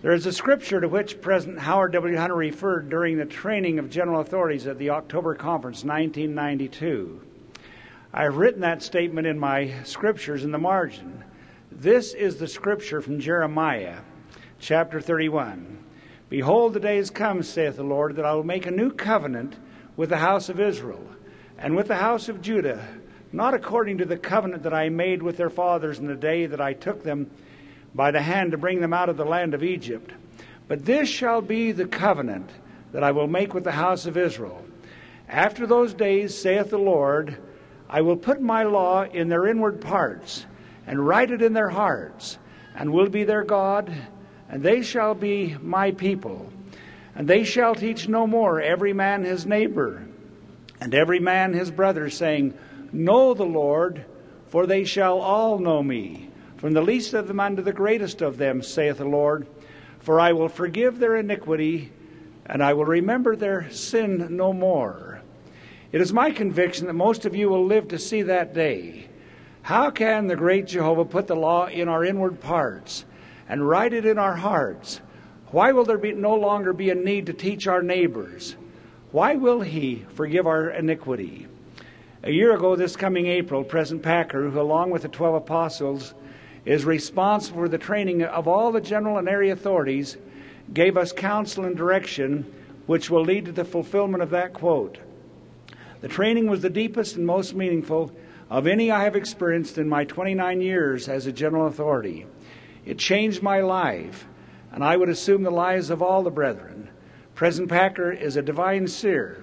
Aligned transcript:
There 0.00 0.12
is 0.12 0.26
a 0.26 0.32
scripture 0.32 0.80
to 0.80 0.88
which 0.88 1.20
President 1.20 1.58
Howard 1.58 1.90
W. 1.90 2.16
Hunter 2.16 2.36
referred 2.36 2.88
during 2.88 3.16
the 3.16 3.24
training 3.24 3.80
of 3.80 3.90
general 3.90 4.20
authorities 4.20 4.68
at 4.68 4.78
the 4.78 4.90
October 4.90 5.34
Conference 5.34 5.82
1992. 5.82 7.20
I've 8.14 8.36
written 8.36 8.60
that 8.60 8.80
statement 8.80 9.26
in 9.26 9.36
my 9.40 9.74
scriptures 9.82 10.44
in 10.44 10.52
the 10.52 10.58
margin. 10.58 11.24
This 11.72 12.14
is 12.14 12.36
the 12.36 12.46
scripture 12.46 13.00
from 13.00 13.18
Jeremiah, 13.18 13.96
chapter 14.60 15.00
31. 15.00 15.78
Behold, 16.28 16.74
the 16.74 16.80
days 16.80 17.10
come, 17.10 17.42
saith 17.42 17.74
the 17.74 17.82
Lord, 17.82 18.14
that 18.14 18.24
I 18.24 18.34
will 18.34 18.44
make 18.44 18.66
a 18.66 18.70
new 18.70 18.92
covenant 18.92 19.56
with 19.96 20.10
the 20.10 20.18
house 20.18 20.48
of 20.48 20.60
Israel 20.60 21.04
and 21.58 21.74
with 21.74 21.88
the 21.88 21.96
house 21.96 22.28
of 22.28 22.40
Judah, 22.40 22.86
not 23.32 23.52
according 23.52 23.98
to 23.98 24.04
the 24.04 24.16
covenant 24.16 24.62
that 24.62 24.72
I 24.72 24.90
made 24.90 25.24
with 25.24 25.36
their 25.36 25.50
fathers 25.50 25.98
in 25.98 26.06
the 26.06 26.14
day 26.14 26.46
that 26.46 26.60
I 26.60 26.72
took 26.72 27.02
them 27.02 27.28
by 27.98 28.12
the 28.12 28.22
hand 28.22 28.52
to 28.52 28.56
bring 28.56 28.80
them 28.80 28.92
out 28.92 29.08
of 29.08 29.16
the 29.16 29.24
land 29.24 29.54
of 29.54 29.64
Egypt. 29.64 30.12
But 30.68 30.84
this 30.84 31.08
shall 31.08 31.42
be 31.42 31.72
the 31.72 31.84
covenant 31.84 32.48
that 32.92 33.02
I 33.02 33.10
will 33.10 33.26
make 33.26 33.54
with 33.54 33.64
the 33.64 33.72
house 33.72 34.06
of 34.06 34.16
Israel. 34.16 34.64
After 35.28 35.66
those 35.66 35.94
days, 35.94 36.32
saith 36.32 36.70
the 36.70 36.78
Lord, 36.78 37.36
I 37.90 38.02
will 38.02 38.16
put 38.16 38.40
my 38.40 38.62
law 38.62 39.02
in 39.02 39.28
their 39.28 39.48
inward 39.48 39.80
parts, 39.80 40.46
and 40.86 41.04
write 41.04 41.32
it 41.32 41.42
in 41.42 41.54
their 41.54 41.70
hearts, 41.70 42.38
and 42.76 42.92
will 42.92 43.08
be 43.08 43.24
their 43.24 43.42
God, 43.42 43.92
and 44.48 44.62
they 44.62 44.82
shall 44.82 45.16
be 45.16 45.56
my 45.60 45.90
people. 45.90 46.52
And 47.16 47.26
they 47.26 47.42
shall 47.42 47.74
teach 47.74 48.08
no 48.08 48.28
more 48.28 48.60
every 48.60 48.92
man 48.92 49.24
his 49.24 49.44
neighbor, 49.44 50.06
and 50.80 50.94
every 50.94 51.18
man 51.18 51.52
his 51.52 51.72
brother, 51.72 52.10
saying, 52.10 52.56
Know 52.92 53.34
the 53.34 53.42
Lord, 53.42 54.04
for 54.46 54.68
they 54.68 54.84
shall 54.84 55.18
all 55.18 55.58
know 55.58 55.82
me, 55.82 56.27
from 56.58 56.72
the 56.72 56.82
least 56.82 57.14
of 57.14 57.28
them 57.28 57.40
unto 57.40 57.62
the 57.62 57.72
greatest 57.72 58.20
of 58.20 58.36
them, 58.36 58.62
saith 58.62 58.98
the 58.98 59.04
Lord. 59.04 59.46
For 60.00 60.20
I 60.20 60.32
will 60.32 60.48
forgive 60.48 60.98
their 60.98 61.16
iniquity, 61.16 61.92
and 62.46 62.62
I 62.62 62.74
will 62.74 62.84
remember 62.84 63.36
their 63.36 63.70
sin 63.70 64.36
no 64.36 64.52
more. 64.52 65.20
It 65.92 66.00
is 66.00 66.12
my 66.12 66.30
conviction 66.30 66.86
that 66.86 66.94
most 66.94 67.24
of 67.24 67.34
you 67.34 67.48
will 67.48 67.64
live 67.64 67.88
to 67.88 67.98
see 67.98 68.22
that 68.22 68.54
day. 68.54 69.08
How 69.62 69.90
can 69.90 70.26
the 70.26 70.36
great 70.36 70.66
Jehovah 70.66 71.04
put 71.04 71.26
the 71.26 71.36
law 71.36 71.66
in 71.66 71.88
our 71.88 72.04
inward 72.04 72.40
parts 72.40 73.04
and 73.48 73.66
write 73.66 73.92
it 73.92 74.04
in 74.04 74.18
our 74.18 74.36
hearts? 74.36 75.00
Why 75.50 75.72
will 75.72 75.84
there 75.84 75.98
be 75.98 76.12
no 76.12 76.34
longer 76.34 76.72
be 76.72 76.90
a 76.90 76.94
need 76.94 77.26
to 77.26 77.32
teach 77.32 77.66
our 77.66 77.82
neighbors? 77.82 78.56
Why 79.12 79.36
will 79.36 79.60
he 79.60 80.04
forgive 80.14 80.46
our 80.46 80.70
iniquity? 80.70 81.46
A 82.22 82.30
year 82.30 82.54
ago, 82.54 82.76
this 82.76 82.96
coming 82.96 83.26
April, 83.26 83.62
President 83.62 84.02
Packer, 84.02 84.50
who 84.50 84.60
along 84.60 84.90
with 84.90 85.02
the 85.02 85.08
12 85.08 85.36
apostles 85.36 86.14
is 86.64 86.84
responsible 86.84 87.62
for 87.62 87.68
the 87.68 87.78
training 87.78 88.22
of 88.22 88.48
all 88.48 88.72
the 88.72 88.80
general 88.80 89.18
and 89.18 89.28
area 89.28 89.52
authorities, 89.52 90.16
gave 90.72 90.96
us 90.96 91.12
counsel 91.12 91.64
and 91.64 91.76
direction 91.76 92.52
which 92.86 93.10
will 93.10 93.22
lead 93.22 93.44
to 93.44 93.52
the 93.52 93.64
fulfillment 93.64 94.22
of 94.22 94.30
that 94.30 94.52
quote. 94.52 94.98
The 96.00 96.08
training 96.08 96.48
was 96.48 96.62
the 96.62 96.70
deepest 96.70 97.16
and 97.16 97.26
most 97.26 97.54
meaningful 97.54 98.12
of 98.50 98.66
any 98.66 98.90
I 98.90 99.04
have 99.04 99.16
experienced 99.16 99.78
in 99.78 99.88
my 99.88 100.04
29 100.04 100.60
years 100.60 101.08
as 101.08 101.26
a 101.26 101.32
general 101.32 101.66
authority. 101.66 102.26
It 102.86 102.98
changed 102.98 103.42
my 103.42 103.60
life, 103.60 104.26
and 104.72 104.82
I 104.82 104.96
would 104.96 105.08
assume 105.08 105.42
the 105.42 105.50
lives 105.50 105.90
of 105.90 106.02
all 106.02 106.22
the 106.22 106.30
brethren. 106.30 106.88
President 107.34 107.70
Packer 107.70 108.10
is 108.10 108.36
a 108.36 108.42
divine 108.42 108.86
seer. 108.88 109.42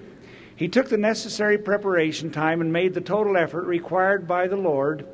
He 0.56 0.68
took 0.68 0.88
the 0.88 0.96
necessary 0.96 1.58
preparation 1.58 2.30
time 2.30 2.60
and 2.60 2.72
made 2.72 2.94
the 2.94 3.00
total 3.00 3.36
effort 3.36 3.66
required 3.66 4.26
by 4.26 4.48
the 4.48 4.56
Lord 4.56 5.06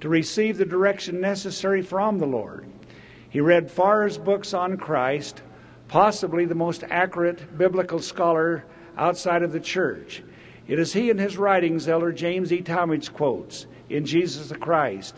to 0.00 0.08
receive 0.08 0.58
the 0.58 0.64
direction 0.64 1.20
necessary 1.20 1.82
from 1.82 2.18
the 2.18 2.26
Lord. 2.26 2.66
He 3.28 3.40
read 3.40 3.70
Farr's 3.70 4.18
books 4.18 4.54
on 4.54 4.76
Christ, 4.76 5.42
possibly 5.88 6.44
the 6.44 6.54
most 6.54 6.84
accurate 6.90 7.58
biblical 7.58 7.98
scholar 7.98 8.64
outside 8.96 9.42
of 9.42 9.52
the 9.52 9.60
church. 9.60 10.22
It 10.68 10.78
is 10.78 10.92
he 10.92 11.10
in 11.10 11.18
his 11.18 11.36
writings 11.36 11.88
Elder 11.88 12.12
James 12.12 12.52
E. 12.52 12.62
Talmage 12.62 13.12
quotes 13.12 13.66
in 13.88 14.04
Jesus 14.04 14.48
the 14.48 14.56
Christ. 14.56 15.14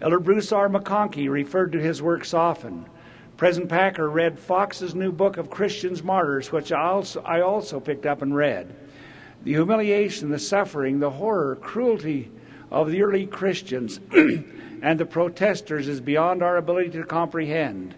Elder 0.00 0.18
Bruce 0.18 0.50
R. 0.50 0.68
McConkie 0.68 1.30
referred 1.30 1.72
to 1.72 1.80
his 1.80 2.02
works 2.02 2.34
often. 2.34 2.86
President 3.36 3.70
Packer 3.70 4.10
read 4.10 4.38
Foxe's 4.38 4.94
new 4.94 5.12
book 5.12 5.36
of 5.36 5.50
Christians 5.50 6.02
Martyrs, 6.02 6.50
which 6.50 6.72
I 6.72 6.82
also, 6.82 7.22
I 7.22 7.40
also 7.40 7.80
picked 7.80 8.06
up 8.06 8.22
and 8.22 8.34
read. 8.34 8.74
The 9.44 9.52
humiliation, 9.52 10.30
the 10.30 10.38
suffering, 10.38 10.98
the 10.98 11.10
horror, 11.10 11.56
cruelty 11.56 12.30
of 12.72 12.90
the 12.90 13.02
early 13.02 13.26
Christians 13.26 14.00
and 14.12 14.98
the 14.98 15.04
protesters 15.04 15.88
is 15.88 16.00
beyond 16.00 16.42
our 16.42 16.56
ability 16.56 16.88
to 16.90 17.04
comprehend. 17.04 17.94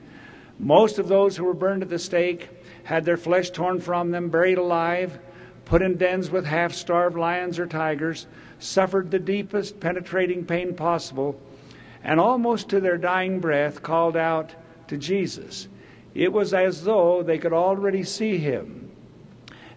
Most 0.58 0.98
of 0.98 1.06
those 1.06 1.36
who 1.36 1.44
were 1.44 1.54
burned 1.54 1.84
at 1.84 1.88
the 1.88 1.98
stake 1.98 2.50
had 2.82 3.04
their 3.04 3.16
flesh 3.16 3.50
torn 3.50 3.80
from 3.80 4.10
them, 4.10 4.28
buried 4.28 4.58
alive, 4.58 5.18
put 5.64 5.80
in 5.80 5.96
dens 5.96 6.28
with 6.28 6.44
half 6.44 6.74
starved 6.74 7.16
lions 7.16 7.58
or 7.58 7.66
tigers, 7.66 8.26
suffered 8.58 9.10
the 9.10 9.18
deepest 9.18 9.78
penetrating 9.78 10.44
pain 10.44 10.74
possible, 10.74 11.40
and 12.02 12.18
almost 12.18 12.68
to 12.68 12.80
their 12.80 12.98
dying 12.98 13.38
breath 13.38 13.80
called 13.80 14.16
out 14.16 14.52
to 14.88 14.96
Jesus. 14.96 15.68
It 16.14 16.32
was 16.32 16.52
as 16.52 16.82
though 16.82 17.22
they 17.22 17.38
could 17.38 17.52
already 17.52 18.02
see 18.02 18.38
him. 18.38 18.90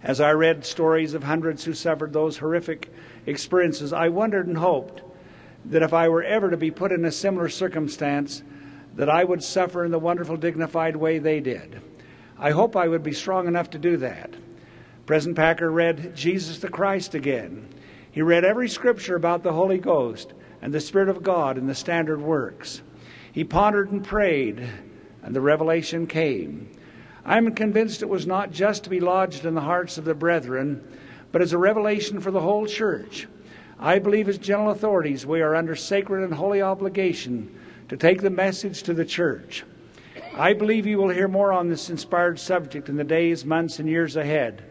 As 0.01 0.19
I 0.19 0.31
read 0.31 0.65
stories 0.65 1.13
of 1.13 1.23
hundreds 1.23 1.63
who 1.63 1.73
suffered 1.73 2.13
those 2.13 2.37
horrific 2.37 2.91
experiences, 3.27 3.93
I 3.93 4.09
wondered 4.09 4.47
and 4.47 4.57
hoped 4.57 5.03
that 5.65 5.83
if 5.83 5.93
I 5.93 6.09
were 6.09 6.23
ever 6.23 6.49
to 6.49 6.57
be 6.57 6.71
put 6.71 6.91
in 6.91 7.05
a 7.05 7.11
similar 7.11 7.49
circumstance, 7.49 8.41
that 8.95 9.09
I 9.09 9.23
would 9.23 9.43
suffer 9.43 9.85
in 9.85 9.91
the 9.91 9.99
wonderful, 9.99 10.37
dignified 10.37 10.95
way 10.95 11.19
they 11.19 11.39
did. 11.39 11.81
I 12.39 12.51
hope 12.51 12.75
I 12.75 12.87
would 12.87 13.03
be 13.03 13.13
strong 13.13 13.47
enough 13.47 13.69
to 13.71 13.77
do 13.77 13.97
that. 13.97 14.33
President 15.05 15.37
Packer 15.37 15.69
read 15.69 16.15
Jesus 16.15 16.59
the 16.59 16.69
Christ 16.69 17.13
again. 17.13 17.69
He 18.11 18.21
read 18.21 18.43
every 18.43 18.69
scripture 18.69 19.15
about 19.15 19.43
the 19.43 19.53
Holy 19.53 19.77
Ghost 19.77 20.33
and 20.61 20.73
the 20.73 20.79
Spirit 20.79 21.09
of 21.09 21.23
God 21.23 21.57
and 21.57 21.69
the 21.69 21.75
standard 21.75 22.21
works. 22.21 22.81
He 23.31 23.43
pondered 23.43 23.91
and 23.91 24.03
prayed, 24.03 24.67
and 25.21 25.35
the 25.35 25.41
revelation 25.41 26.07
came. 26.07 26.71
I'm 27.23 27.53
convinced 27.53 28.01
it 28.01 28.09
was 28.09 28.25
not 28.25 28.51
just 28.51 28.85
to 28.85 28.89
be 28.89 28.99
lodged 28.99 29.45
in 29.45 29.53
the 29.53 29.61
hearts 29.61 29.97
of 29.97 30.05
the 30.05 30.15
brethren, 30.15 30.81
but 31.37 31.43
as 31.43 31.53
a 31.53 31.57
revelation 31.59 32.19
for 32.19 32.31
the 32.31 32.41
whole 32.41 32.65
church. 32.65 33.27
I 33.77 33.99
believe, 33.99 34.27
as 34.27 34.39
general 34.39 34.71
authorities, 34.71 35.23
we 35.23 35.41
are 35.41 35.53
under 35.53 35.75
sacred 35.75 36.23
and 36.23 36.33
holy 36.33 36.63
obligation 36.63 37.55
to 37.89 37.95
take 37.95 38.23
the 38.23 38.31
message 38.31 38.81
to 38.81 38.95
the 38.95 39.05
church. 39.05 39.63
I 40.35 40.53
believe 40.53 40.87
you 40.87 40.97
will 40.97 41.09
hear 41.09 41.27
more 41.27 41.53
on 41.53 41.69
this 41.69 41.91
inspired 41.91 42.39
subject 42.39 42.89
in 42.89 42.95
the 42.95 43.03
days, 43.03 43.45
months, 43.45 43.77
and 43.77 43.87
years 43.87 44.15
ahead 44.15 44.63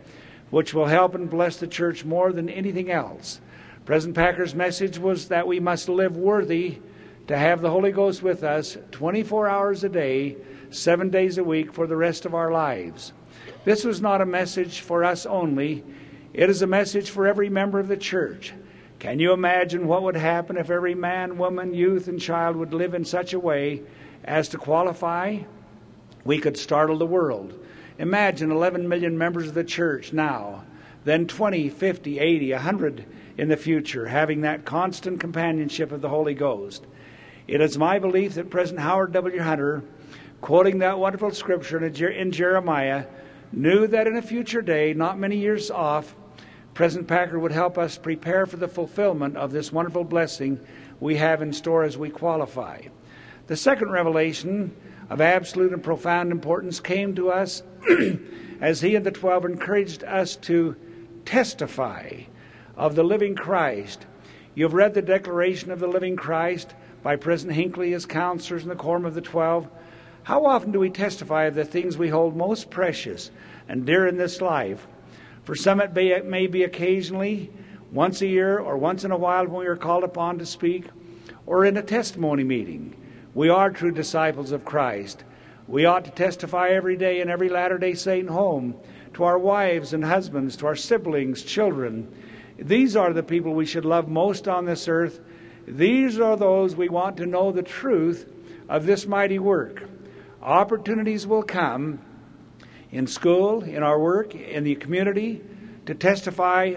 which 0.51 0.75
will 0.75 0.87
help 0.87 1.15
and 1.15 1.31
bless 1.31 1.59
the 1.59 1.69
church 1.69 2.05
more 2.05 2.33
than 2.33 2.49
anything 2.49 2.91
else. 2.91 3.41
President 3.85 4.17
Packer's 4.17 4.57
message 4.57 4.99
was 4.99 5.29
that 5.29 5.47
we 5.47 5.61
must 5.61 5.89
live 5.89 6.17
worthy 6.17 6.79
to 7.29 7.39
have 7.39 7.61
the 7.61 7.71
Holy 7.71 7.93
Ghost 7.93 8.25
with 8.25 8.43
us 8.43 8.77
24 8.91 9.49
hours 9.49 9.85
a 9.85 9.89
day, 9.89 10.37
seven 10.71 11.11
days 11.11 11.39
a 11.39 11.45
week 11.45 11.73
for 11.73 11.87
the 11.87 11.97
rest 11.97 12.27
of 12.27 12.35
our 12.35 12.51
lives. 12.51 13.13
This 13.65 13.85
was 13.85 14.01
not 14.01 14.21
a 14.21 14.27
message 14.27 14.81
for 14.81 15.05
us 15.05 15.27
only, 15.27 15.85
it 16.37 16.51
is 16.51 16.61
a 16.61 16.67
message 16.67 17.09
for 17.09 17.27
every 17.27 17.49
member 17.49 17.81
of 17.81 17.89
the 17.89 17.97
church. 17.97 18.53
Can 18.99 19.19
you 19.19 19.33
imagine 19.33 19.87
what 19.87 20.03
would 20.03 20.17
happen 20.17 20.59
if 20.59 20.69
every 20.69 20.95
man, 20.95 21.39
woman, 21.39 21.73
youth, 21.73 22.09
and 22.09 22.21
child 22.21 22.57
would 22.57 22.75
live 22.75 22.93
in 22.93 23.07
such 23.07 23.33
a 23.33 23.41
way 23.41 23.83
as 24.23 24.51
to 24.51 24.59
qualify? 24.59 25.39
We 26.27 26.39
could 26.39 26.59
startle 26.59 26.99
the 26.99 27.07
world. 27.07 27.59
Imagine 27.99 28.51
11 28.51 28.87
million 28.87 29.17
members 29.17 29.49
of 29.49 29.55
the 29.55 29.65
church 29.65 30.13
now, 30.13 30.65
then 31.05 31.27
20, 31.27 31.71
50, 31.71 32.19
80, 32.19 32.53
100 32.53 33.07
in 33.39 33.49
the 33.49 33.57
future, 33.57 34.07
having 34.07 34.43
that 34.43 34.67
constant 34.67 35.21
companionship 35.21 35.91
of 35.91 36.03
the 36.03 36.11
Holy 36.11 36.35
Ghost. 36.35 36.85
It 37.49 37.63
is 37.63 37.79
my 37.79 37.99
belief 37.99 38.35
that 38.35 38.51
President 38.51 38.83
Howard 38.83 39.13
W. 39.13 39.41
Hunter, 39.41 39.85
quoting 40.43 40.81
that 40.81 40.99
wonderful 40.99 41.31
scripture 41.31 41.83
in 41.83 42.31
Jeremiah, 42.31 43.07
knew 43.53 43.87
that 43.87 44.07
in 44.07 44.19
a 44.19 44.23
future 44.23 44.61
day, 44.61 44.93
not 44.93 45.19
many 45.19 45.39
years 45.39 45.71
off, 45.71 46.15
President 46.77 47.09
Packer 47.09 47.39
would 47.39 47.53
help 47.53 47.79
us 47.79 47.97
prepare 47.97 48.45
for 48.45 48.59
the 48.59 48.69
fulfillment 48.69 49.35
of 49.35 49.51
this 49.51 49.73
wonderful 49.73 50.05
blessing 50.05 50.61
we 51.01 51.17
have 51.17 51.41
in 51.41 51.51
store 51.55 51.85
as 51.85 51.97
we 51.97 52.11
qualify. 52.11 52.83
The 53.47 53.57
second 53.57 53.93
revelation 53.93 54.77
of 55.09 55.23
absolute 55.23 55.73
and 55.73 55.83
profound 55.83 56.31
importance 56.31 56.79
came 56.79 57.15
to 57.15 57.31
us 57.31 57.63
as 58.61 58.83
he 58.83 58.95
and 58.95 59.07
the 59.07 59.11
twelve 59.11 59.47
encouraged 59.47 60.05
us 60.05 60.37
to 60.37 60.77
testify 61.25 62.25
of 62.77 62.95
the 62.95 63.05
living 63.05 63.37
Christ. 63.37 64.05
You've 64.55 64.75
read 64.75 64.93
the 64.93 65.01
declaration 65.01 65.71
of 65.71 65.81
the 65.81 65.89
living 65.89 66.15
Christ 66.15 66.75
by 67.03 67.17
President 67.17 67.57
Hinckley, 67.57 67.93
his 67.93 68.05
counselors, 68.05 68.65
and 68.65 68.71
the 68.71 68.77
quorum 68.77 69.07
of 69.07 69.15
the 69.15 69.23
twelve. 69.23 69.67
How 70.25 70.45
often 70.45 70.73
do 70.73 70.81
we 70.81 70.91
testify 70.91 71.45
of 71.45 71.55
the 71.55 71.65
things 71.65 71.97
we 71.97 72.11
hold 72.11 72.37
most 72.37 72.69
precious 72.69 73.31
and 73.67 73.87
dear 73.87 74.07
in 74.07 74.19
this 74.19 74.43
life? 74.43 74.87
For 75.47 75.55
some, 75.55 75.81
it 75.81 75.95
may, 75.95 76.09
it 76.09 76.27
may 76.27 76.49
be 76.49 76.65
occasionally, 76.65 77.53
once 77.93 78.21
a 78.21 78.27
year, 78.27 78.59
or 78.59 78.77
once 78.77 79.05
in 79.05 79.13
a 79.13 79.17
while 79.17 79.47
when 79.47 79.61
we 79.61 79.67
are 79.69 79.77
called 79.77 80.03
upon 80.03 80.39
to 80.39 80.45
speak, 80.45 80.87
or 81.47 81.65
in 81.65 81.77
a 81.77 81.83
testimony 81.83 82.43
meeting. 82.43 82.97
We 83.33 83.49
are 83.49 83.71
true 83.71 83.93
disciples 83.93 84.51
of 84.51 84.65
Christ. 84.65 85.23
We 85.69 85.85
ought 85.85 86.05
to 86.07 86.11
testify 86.11 86.71
every 86.71 86.97
day 86.97 87.21
in 87.21 87.31
every 87.31 87.49
Latter 87.49 87.79
day 87.79 87.95
Saint 87.95 88.29
home 88.29 88.75
to 89.15 89.23
our 89.23 89.39
wives 89.39 89.93
and 89.93 90.05
husbands, 90.05 90.57
to 90.57 90.67
our 90.67 90.75
siblings, 90.75 91.45
children. 91.45 92.13
These 92.59 92.97
are 92.97 93.13
the 93.13 93.23
people 93.23 93.55
we 93.55 93.67
should 93.67 93.85
love 93.85 94.09
most 94.09 94.49
on 94.49 94.65
this 94.65 94.89
earth. 94.89 95.21
These 95.69 96.19
are 96.19 96.37
those 96.37 96.75
we 96.75 96.89
want 96.89 97.19
to 97.19 97.27
know 97.27 97.53
the 97.53 97.63
truth 97.63 98.29
of 98.69 98.85
this 98.85 99.07
mighty 99.07 99.39
work. 99.39 99.85
Opportunities 100.43 101.25
will 101.25 101.45
come 101.45 102.01
in 102.91 103.07
school, 103.07 103.63
in 103.63 103.83
our 103.83 103.99
work, 103.99 104.35
in 104.35 104.65
the 104.65 104.75
community, 104.75 105.43
to 105.87 105.95
testify 105.95 106.75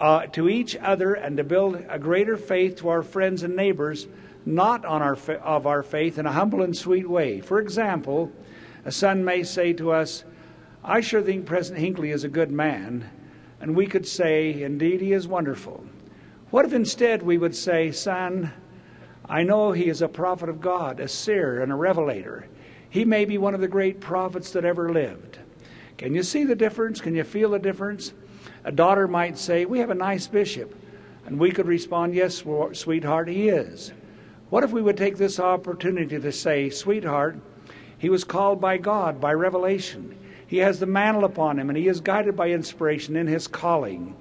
uh, 0.00 0.26
to 0.26 0.48
each 0.48 0.76
other 0.76 1.14
and 1.14 1.36
to 1.36 1.44
build 1.44 1.84
a 1.88 1.98
greater 1.98 2.36
faith 2.36 2.76
to 2.76 2.88
our 2.88 3.02
friends 3.02 3.42
and 3.42 3.54
neighbors, 3.54 4.06
not 4.46 4.84
on 4.84 5.02
our 5.02 5.16
fa- 5.16 5.42
of 5.42 5.66
our 5.66 5.82
faith 5.82 6.18
in 6.18 6.26
a 6.26 6.32
humble 6.32 6.62
and 6.62 6.76
sweet 6.76 7.08
way. 7.08 7.40
For 7.40 7.60
example, 7.60 8.32
a 8.84 8.92
son 8.92 9.24
may 9.24 9.42
say 9.42 9.72
to 9.74 9.92
us, 9.92 10.24
I 10.82 11.02
sure 11.02 11.20
think 11.20 11.44
President 11.44 11.84
Hinckley 11.84 12.10
is 12.10 12.24
a 12.24 12.28
good 12.28 12.50
man, 12.50 13.08
and 13.60 13.76
we 13.76 13.86
could 13.86 14.06
say, 14.06 14.62
Indeed, 14.62 15.02
he 15.02 15.12
is 15.12 15.28
wonderful. 15.28 15.84
What 16.50 16.64
if 16.64 16.72
instead 16.72 17.22
we 17.22 17.36
would 17.36 17.54
say, 17.54 17.92
Son, 17.92 18.50
I 19.28 19.42
know 19.42 19.72
he 19.72 19.88
is 19.88 20.02
a 20.02 20.08
prophet 20.08 20.48
of 20.48 20.60
God, 20.60 20.98
a 20.98 21.06
seer, 21.06 21.62
and 21.62 21.70
a 21.70 21.76
revelator. 21.76 22.48
He 22.90 23.04
may 23.04 23.24
be 23.24 23.38
one 23.38 23.54
of 23.54 23.60
the 23.60 23.68
great 23.68 24.00
prophets 24.00 24.50
that 24.52 24.64
ever 24.64 24.92
lived. 24.92 25.38
Can 25.96 26.14
you 26.14 26.22
see 26.22 26.44
the 26.44 26.56
difference? 26.56 27.00
Can 27.00 27.14
you 27.14 27.24
feel 27.24 27.50
the 27.50 27.58
difference? 27.58 28.12
A 28.64 28.72
daughter 28.72 29.06
might 29.06 29.38
say, 29.38 29.64
We 29.64 29.78
have 29.78 29.90
a 29.90 29.94
nice 29.94 30.26
bishop. 30.26 30.74
And 31.26 31.38
we 31.38 31.52
could 31.52 31.66
respond, 31.66 32.14
Yes, 32.14 32.42
sweetheart, 32.72 33.28
he 33.28 33.48
is. 33.48 33.92
What 34.48 34.64
if 34.64 34.72
we 34.72 34.82
would 34.82 34.96
take 34.96 35.16
this 35.16 35.38
opportunity 35.38 36.18
to 36.18 36.32
say, 36.32 36.70
Sweetheart, 36.70 37.38
he 37.98 38.08
was 38.08 38.24
called 38.24 38.60
by 38.60 38.78
God, 38.78 39.20
by 39.20 39.34
revelation. 39.34 40.16
He 40.46 40.58
has 40.58 40.80
the 40.80 40.86
mantle 40.86 41.24
upon 41.24 41.58
him, 41.58 41.68
and 41.68 41.78
he 41.78 41.86
is 41.86 42.00
guided 42.00 42.34
by 42.34 42.50
inspiration 42.50 43.14
in 43.14 43.28
his 43.28 43.46
calling. 43.46 44.16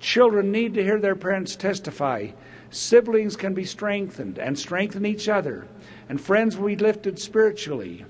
Children 0.00 0.50
need 0.50 0.74
to 0.74 0.82
hear 0.82 0.98
their 0.98 1.14
parents 1.14 1.56
testify. 1.56 2.28
Siblings 2.70 3.36
can 3.36 3.54
be 3.54 3.64
strengthened 3.64 4.38
and 4.38 4.58
strengthen 4.58 5.04
each 5.04 5.28
other, 5.28 5.66
and 6.08 6.20
friends 6.20 6.56
will 6.56 6.68
be 6.68 6.76
lifted 6.76 7.18
spiritually. 7.18 8.04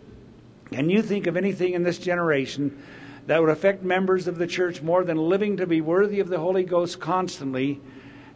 Can 0.71 0.89
you 0.89 1.03
think 1.03 1.27
of 1.27 1.37
anything 1.37 1.75
in 1.75 1.83
this 1.83 1.99
generation 1.99 2.81
that 3.27 3.41
would 3.41 3.51
affect 3.51 3.83
members 3.83 4.29
of 4.29 4.39
the 4.39 4.47
church 4.47 4.83
more 4.83 5.03
than 5.03 5.17
living 5.17 5.57
to 5.57 5.67
be 5.67 5.81
worthy 5.81 6.21
of 6.21 6.29
the 6.29 6.39
Holy 6.39 6.63
Ghost 6.63 7.01
constantly 7.01 7.81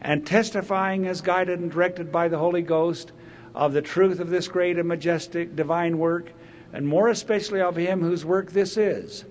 and 0.00 0.26
testifying 0.26 1.06
as 1.06 1.20
guided 1.20 1.60
and 1.60 1.70
directed 1.70 2.10
by 2.10 2.28
the 2.28 2.38
Holy 2.38 2.62
Ghost 2.62 3.12
of 3.54 3.72
the 3.72 3.82
truth 3.82 4.18
of 4.18 4.30
this 4.30 4.48
great 4.48 4.78
and 4.78 4.88
majestic 4.88 5.54
divine 5.54 5.98
work, 5.98 6.32
and 6.72 6.86
more 6.86 7.08
especially 7.08 7.60
of 7.60 7.76
Him 7.76 8.00
whose 8.00 8.24
work 8.24 8.50
this 8.50 8.76
is. 8.76 9.24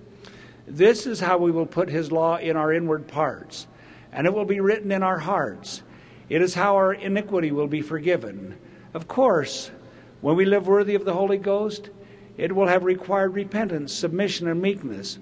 This 0.66 1.06
is 1.06 1.20
how 1.20 1.36
we 1.36 1.50
will 1.50 1.66
put 1.66 1.90
His 1.90 2.10
law 2.10 2.38
in 2.38 2.56
our 2.56 2.72
inward 2.72 3.06
parts, 3.06 3.66
and 4.14 4.28
it 4.28 4.32
will 4.32 4.44
be 4.44 4.60
written 4.60 4.92
in 4.92 5.02
our 5.02 5.18
hearts. 5.18 5.82
It 6.28 6.40
is 6.40 6.54
how 6.54 6.76
our 6.76 6.94
iniquity 6.94 7.50
will 7.50 7.66
be 7.66 7.82
forgiven. 7.82 8.56
Of 8.94 9.08
course, 9.08 9.72
when 10.20 10.36
we 10.36 10.44
live 10.44 10.68
worthy 10.68 10.94
of 10.94 11.04
the 11.04 11.12
Holy 11.12 11.36
Ghost, 11.36 11.90
it 12.36 12.54
will 12.54 12.68
have 12.68 12.84
required 12.84 13.34
repentance, 13.34 13.92
submission, 13.92 14.46
and 14.46 14.62
meekness. 14.62 15.18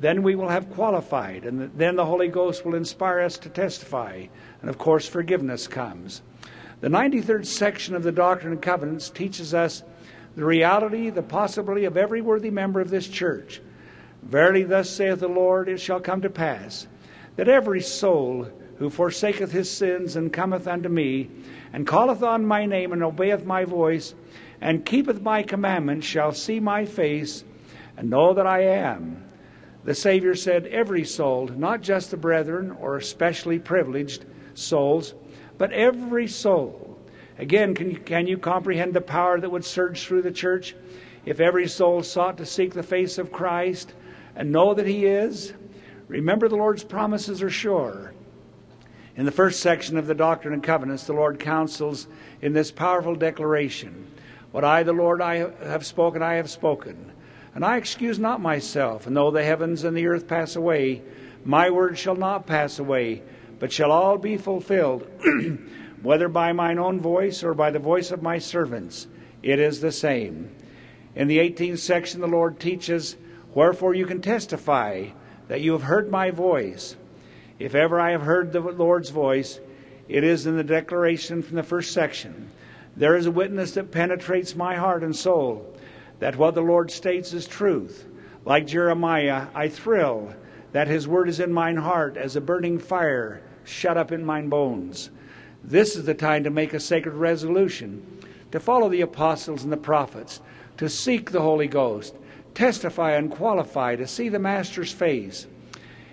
Then 0.00 0.24
we 0.24 0.34
will 0.34 0.48
have 0.48 0.72
qualified, 0.72 1.44
and 1.44 1.70
then 1.78 1.94
the 1.94 2.04
Holy 2.04 2.26
Ghost 2.26 2.64
will 2.64 2.74
inspire 2.74 3.20
us 3.20 3.38
to 3.38 3.48
testify. 3.48 4.26
And 4.60 4.68
of 4.68 4.76
course, 4.76 5.08
forgiveness 5.08 5.68
comes. 5.68 6.22
The 6.80 6.88
93rd 6.88 7.46
section 7.46 7.94
of 7.94 8.02
the 8.02 8.10
Doctrine 8.10 8.52
and 8.52 8.60
Covenants 8.60 9.08
teaches 9.08 9.54
us 9.54 9.84
the 10.34 10.44
reality, 10.44 11.10
the 11.10 11.22
possibility 11.22 11.84
of 11.84 11.96
every 11.96 12.20
worthy 12.20 12.50
member 12.50 12.80
of 12.80 12.90
this 12.90 13.06
church. 13.06 13.62
Verily, 14.24 14.64
thus 14.64 14.90
saith 14.90 15.20
the 15.20 15.28
Lord, 15.28 15.68
it 15.68 15.78
shall 15.78 16.00
come 16.00 16.22
to 16.22 16.30
pass 16.30 16.88
that 17.36 17.48
every 17.48 17.80
soul 17.80 18.48
who 18.78 18.90
forsaketh 18.90 19.52
his 19.52 19.70
sins 19.70 20.16
and 20.16 20.32
cometh 20.32 20.66
unto 20.66 20.88
me, 20.88 21.30
and 21.72 21.86
calleth 21.86 22.22
on 22.22 22.44
my 22.44 22.66
name, 22.66 22.92
and 22.92 23.02
obeyeth 23.02 23.44
my 23.44 23.64
voice, 23.64 24.14
and 24.60 24.84
keepeth 24.84 25.20
my 25.20 25.42
commandments, 25.42 26.06
shall 26.06 26.32
see 26.32 26.60
my 26.60 26.84
face, 26.84 27.44
and 27.96 28.10
know 28.10 28.34
that 28.34 28.46
I 28.46 28.62
am 28.62 29.22
the 29.84 29.94
Savior 29.94 30.34
said, 30.34 30.66
Every 30.66 31.04
soul, 31.04 31.48
not 31.48 31.82
just 31.82 32.10
the 32.10 32.16
brethren 32.16 32.70
or 32.70 32.96
especially 32.96 33.58
privileged 33.58 34.24
souls, 34.54 35.14
but 35.58 35.72
every 35.72 36.28
soul. 36.28 36.98
Again, 37.38 37.74
can 37.74 37.90
you, 37.90 37.98
can 37.98 38.26
you 38.26 38.38
comprehend 38.38 38.94
the 38.94 39.00
power 39.00 39.40
that 39.40 39.50
would 39.50 39.64
surge 39.64 40.04
through 40.04 40.22
the 40.22 40.30
church 40.30 40.76
if 41.24 41.40
every 41.40 41.66
soul 41.66 42.02
sought 42.02 42.38
to 42.38 42.46
seek 42.46 42.74
the 42.74 42.82
face 42.82 43.18
of 43.18 43.32
Christ 43.32 43.92
and 44.36 44.52
know 44.52 44.74
that 44.74 44.86
He 44.86 45.06
is? 45.06 45.52
Remember, 46.12 46.46
the 46.46 46.56
Lord's 46.56 46.84
promises 46.84 47.42
are 47.42 47.48
sure. 47.48 48.12
In 49.16 49.24
the 49.24 49.32
first 49.32 49.60
section 49.60 49.96
of 49.96 50.06
the 50.06 50.14
Doctrine 50.14 50.52
and 50.52 50.62
Covenants, 50.62 51.04
the 51.04 51.14
Lord 51.14 51.40
counsels 51.40 52.06
in 52.42 52.52
this 52.52 52.70
powerful 52.70 53.14
declaration 53.14 54.08
What 54.50 54.62
I, 54.62 54.82
the 54.82 54.92
Lord, 54.92 55.22
I 55.22 55.36
have 55.36 55.86
spoken, 55.86 56.22
I 56.22 56.34
have 56.34 56.50
spoken. 56.50 57.12
And 57.54 57.64
I 57.64 57.78
excuse 57.78 58.18
not 58.18 58.42
myself, 58.42 59.06
and 59.06 59.16
though 59.16 59.30
the 59.30 59.42
heavens 59.42 59.84
and 59.84 59.96
the 59.96 60.06
earth 60.06 60.28
pass 60.28 60.54
away, 60.54 61.00
my 61.46 61.70
word 61.70 61.96
shall 61.96 62.16
not 62.16 62.46
pass 62.46 62.78
away, 62.78 63.22
but 63.58 63.72
shall 63.72 63.90
all 63.90 64.18
be 64.18 64.36
fulfilled, 64.36 65.08
whether 66.02 66.28
by 66.28 66.52
mine 66.52 66.78
own 66.78 67.00
voice 67.00 67.42
or 67.42 67.54
by 67.54 67.70
the 67.70 67.78
voice 67.78 68.10
of 68.10 68.20
my 68.20 68.36
servants. 68.36 69.06
It 69.42 69.58
is 69.58 69.80
the 69.80 69.92
same. 69.92 70.54
In 71.14 71.26
the 71.26 71.38
18th 71.38 71.78
section, 71.78 72.20
the 72.20 72.26
Lord 72.26 72.60
teaches, 72.60 73.16
Wherefore 73.54 73.94
you 73.94 74.04
can 74.04 74.20
testify 74.20 75.08
that 75.48 75.60
you 75.60 75.72
have 75.72 75.82
heard 75.82 76.10
my 76.10 76.30
voice. 76.30 76.96
If 77.58 77.74
ever 77.74 78.00
I 78.00 78.10
have 78.10 78.22
heard 78.22 78.52
the 78.52 78.60
Lord's 78.60 79.10
voice, 79.10 79.60
it 80.08 80.24
is 80.24 80.46
in 80.46 80.56
the 80.56 80.64
declaration 80.64 81.42
from 81.42 81.56
the 81.56 81.62
first 81.62 81.92
section. 81.92 82.50
There 82.96 83.16
is 83.16 83.26
a 83.26 83.30
witness 83.30 83.72
that 83.72 83.90
penetrates 83.90 84.54
my 84.54 84.76
heart 84.76 85.02
and 85.02 85.14
soul 85.14 85.74
that 86.18 86.36
what 86.36 86.54
the 86.54 86.62
Lord 86.62 86.90
states 86.90 87.32
is 87.32 87.46
truth. 87.46 88.06
Like 88.44 88.66
Jeremiah, 88.66 89.46
I 89.54 89.68
thrill 89.68 90.34
that 90.72 90.88
his 90.88 91.06
word 91.06 91.28
is 91.28 91.40
in 91.40 91.52
mine 91.52 91.76
heart 91.76 92.16
as 92.16 92.36
a 92.36 92.40
burning 92.40 92.78
fire 92.78 93.42
shut 93.64 93.96
up 93.96 94.12
in 94.12 94.24
mine 94.24 94.48
bones. 94.48 95.10
This 95.64 95.96
is 95.96 96.04
the 96.04 96.14
time 96.14 96.44
to 96.44 96.50
make 96.50 96.74
a 96.74 96.80
sacred 96.80 97.14
resolution, 97.14 98.04
to 98.50 98.58
follow 98.58 98.88
the 98.88 99.02
apostles 99.02 99.62
and 99.62 99.72
the 99.72 99.76
prophets, 99.76 100.40
to 100.78 100.88
seek 100.88 101.30
the 101.30 101.40
Holy 101.40 101.68
Ghost, 101.68 102.14
testify 102.54 103.12
and 103.12 103.30
qualify, 103.30 103.96
to 103.96 104.06
see 104.06 104.28
the 104.28 104.38
Master's 104.38 104.92
face. 104.92 105.46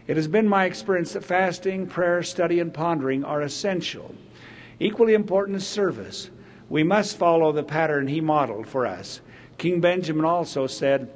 It 0.07 0.17
has 0.17 0.27
been 0.27 0.47
my 0.47 0.65
experience 0.65 1.13
that 1.13 1.23
fasting, 1.23 1.87
prayer, 1.87 2.23
study, 2.23 2.59
and 2.59 2.73
pondering 2.73 3.23
are 3.23 3.41
essential. 3.41 4.15
Equally 4.79 5.13
important 5.13 5.57
is 5.57 5.67
service. 5.67 6.29
We 6.69 6.83
must 6.83 7.17
follow 7.17 7.51
the 7.51 7.63
pattern 7.63 8.07
he 8.07 8.21
modeled 8.21 8.67
for 8.67 8.85
us. 8.85 9.21
King 9.57 9.81
Benjamin 9.81 10.25
also 10.25 10.67
said, 10.67 11.11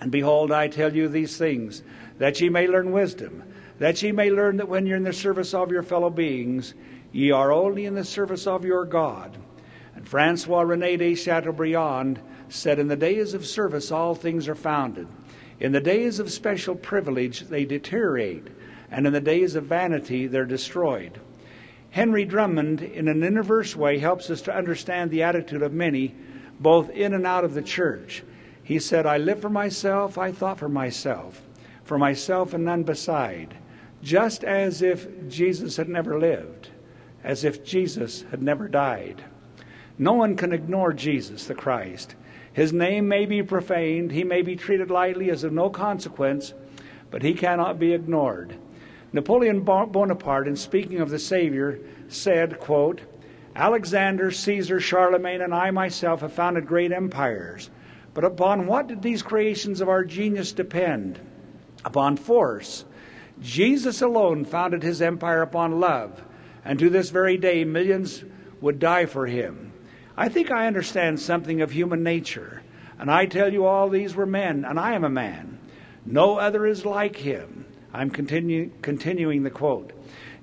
And 0.00 0.10
behold, 0.10 0.50
I 0.50 0.68
tell 0.68 0.94
you 0.94 1.08
these 1.08 1.36
things, 1.36 1.82
that 2.18 2.40
ye 2.40 2.48
may 2.48 2.66
learn 2.66 2.92
wisdom, 2.92 3.42
that 3.78 4.02
ye 4.02 4.12
may 4.12 4.30
learn 4.30 4.56
that 4.56 4.68
when 4.68 4.86
you're 4.86 4.96
in 4.96 5.04
the 5.04 5.12
service 5.12 5.52
of 5.52 5.70
your 5.70 5.82
fellow 5.82 6.10
beings, 6.10 6.74
ye 7.12 7.30
are 7.30 7.52
only 7.52 7.86
in 7.86 7.94
the 7.94 8.04
service 8.04 8.46
of 8.46 8.64
your 8.64 8.84
God. 8.84 9.36
And 9.94 10.08
Francois 10.08 10.62
Rene 10.62 10.96
de 10.96 11.14
Chateaubriand 11.14 12.20
said, 12.48 12.78
In 12.78 12.88
the 12.88 12.96
days 12.96 13.34
of 13.34 13.46
service, 13.46 13.90
all 13.90 14.14
things 14.14 14.48
are 14.48 14.54
founded. 14.54 15.08
In 15.60 15.72
the 15.72 15.80
days 15.80 16.18
of 16.18 16.30
special 16.30 16.74
privilege, 16.74 17.40
they 17.42 17.64
deteriorate. 17.64 18.46
And 18.90 19.06
in 19.06 19.12
the 19.12 19.20
days 19.20 19.54
of 19.54 19.64
vanity, 19.64 20.26
they're 20.26 20.44
destroyed. 20.44 21.20
Henry 21.90 22.24
Drummond, 22.24 22.82
in 22.82 23.08
an 23.08 23.22
inverse 23.22 23.76
way, 23.76 23.98
helps 23.98 24.28
us 24.30 24.42
to 24.42 24.56
understand 24.56 25.10
the 25.10 25.22
attitude 25.22 25.62
of 25.62 25.72
many 25.72 26.14
both 26.60 26.90
in 26.90 27.14
and 27.14 27.26
out 27.26 27.44
of 27.44 27.54
the 27.54 27.62
church. 27.62 28.22
He 28.62 28.78
said, 28.78 29.06
I 29.06 29.18
live 29.18 29.40
for 29.40 29.50
myself, 29.50 30.18
I 30.18 30.32
thought 30.32 30.58
for 30.58 30.68
myself, 30.68 31.42
for 31.84 31.98
myself 31.98 32.54
and 32.54 32.64
none 32.64 32.82
beside, 32.82 33.54
just 34.02 34.44
as 34.44 34.82
if 34.82 35.28
Jesus 35.28 35.76
had 35.76 35.88
never 35.88 36.18
lived, 36.18 36.68
as 37.22 37.44
if 37.44 37.64
Jesus 37.64 38.24
had 38.30 38.42
never 38.42 38.68
died. 38.68 39.22
No 39.98 40.14
one 40.14 40.36
can 40.36 40.52
ignore 40.52 40.92
Jesus, 40.92 41.46
the 41.46 41.54
Christ. 41.54 42.14
His 42.54 42.72
name 42.72 43.08
may 43.08 43.26
be 43.26 43.42
profaned, 43.42 44.12
he 44.12 44.22
may 44.22 44.40
be 44.40 44.54
treated 44.54 44.88
lightly 44.90 45.28
as 45.28 45.42
of 45.42 45.52
no 45.52 45.68
consequence, 45.68 46.54
but 47.10 47.22
he 47.22 47.34
cannot 47.34 47.80
be 47.80 47.92
ignored. 47.92 48.54
Napoleon 49.12 49.60
Bonaparte, 49.60 50.48
in 50.48 50.56
speaking 50.56 51.00
of 51.00 51.10
the 51.10 51.18
Savior, 51.18 51.80
said, 52.08 52.60
quote, 52.60 53.00
Alexander, 53.56 54.30
Caesar, 54.30 54.80
Charlemagne, 54.80 55.42
and 55.42 55.52
I 55.52 55.72
myself 55.72 56.20
have 56.20 56.32
founded 56.32 56.66
great 56.66 56.92
empires. 56.92 57.70
But 58.12 58.24
upon 58.24 58.66
what 58.66 58.86
did 58.86 59.02
these 59.02 59.22
creations 59.22 59.80
of 59.80 59.88
our 59.88 60.04
genius 60.04 60.52
depend? 60.52 61.18
Upon 61.84 62.16
force. 62.16 62.84
Jesus 63.40 64.00
alone 64.00 64.44
founded 64.44 64.84
his 64.84 65.02
empire 65.02 65.42
upon 65.42 65.80
love, 65.80 66.22
and 66.64 66.78
to 66.78 66.88
this 66.88 67.10
very 67.10 67.36
day, 67.36 67.64
millions 67.64 68.22
would 68.60 68.78
die 68.78 69.06
for 69.06 69.26
him. 69.26 69.63
I 70.16 70.28
think 70.28 70.50
I 70.50 70.66
understand 70.66 71.18
something 71.18 71.60
of 71.60 71.72
human 71.72 72.02
nature. 72.02 72.62
And 72.98 73.10
I 73.10 73.26
tell 73.26 73.52
you, 73.52 73.64
all 73.66 73.88
these 73.88 74.14
were 74.14 74.26
men, 74.26 74.64
and 74.64 74.78
I 74.78 74.94
am 74.94 75.04
a 75.04 75.10
man. 75.10 75.58
No 76.06 76.36
other 76.38 76.66
is 76.66 76.84
like 76.84 77.16
him. 77.16 77.66
I'm 77.92 78.10
continue, 78.10 78.70
continuing 78.82 79.42
the 79.42 79.50
quote. 79.50 79.92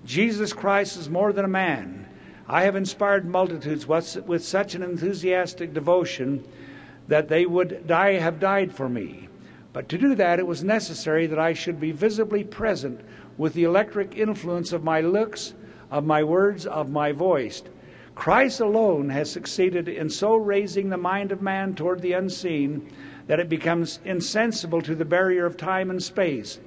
Jesus 0.06 0.52
Christ 0.52 0.98
is 0.98 1.10
more 1.10 1.32
than 1.32 1.46
a 1.46 1.50
man. 1.50 2.08
I 2.48 2.64
have 2.64 2.76
inspired 2.76 3.26
multitudes 3.26 3.88
with 3.88 4.44
such 4.44 4.76
an 4.76 4.84
enthusiastic 4.84 5.74
devotion 5.74 6.44
that 7.08 7.30
they 7.30 7.46
would 7.46 7.88
die, 7.88 8.14
have 8.14 8.40
died 8.40 8.74
for 8.74 8.90
me. 8.90 9.30
But 9.72 9.88
to 9.90 9.98
do 9.98 10.16
that, 10.16 10.40
it 10.40 10.48
was 10.48 10.64
necessary 10.64 11.28
that 11.28 11.40
I 11.40 11.54
should 11.54 11.80
be 11.80 11.92
visibly 11.92 12.44
present 12.44 13.00
with 13.38 13.54
the 13.54 13.64
electric 13.64 14.18
influence 14.18 14.74
of 14.74 14.84
my 14.84 15.00
looks, 15.00 15.54
of 15.90 16.06
my 16.06 16.24
words, 16.24 16.66
of 16.66 16.90
my 16.90 17.14
voice. 17.14 17.64
Christ 18.22 18.60
alone 18.60 19.10
has 19.10 19.32
succeeded 19.32 19.88
in 19.88 20.08
so 20.08 20.36
raising 20.36 20.90
the 20.90 20.98
mind 20.98 21.32
of 21.32 21.42
man 21.42 21.74
toward 21.74 22.04
the 22.04 22.14
unseen 22.14 22.88
that 23.26 23.40
it 23.40 23.50
becomes 23.50 24.00
insensible 24.06 24.80
to 24.84 24.94
the 24.94 25.06
barrier 25.06 25.48
of 25.48 25.58
time 25.58 25.90
and 25.90 26.04
space. 26.04 26.60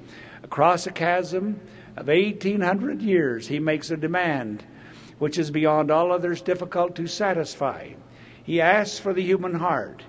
Across 0.43 0.89
a 0.89 0.91
chasm 0.91 1.61
of 1.97 2.09
1800 2.09 3.01
years, 3.01 3.47
he 3.47 3.61
makes 3.61 3.93
a 3.93 3.97
demand 3.97 4.65
which 5.21 5.39
is 5.39 5.53
beyond 5.53 5.93
all 5.93 6.11
others 6.11 6.43
difficult 6.43 6.97
to 6.97 7.07
satisfy. 7.07 7.91
He 8.43 8.61
asks 8.61 8.99
for 8.99 9.13
the 9.13 9.23
human 9.23 9.55
heart. 9.55 10.03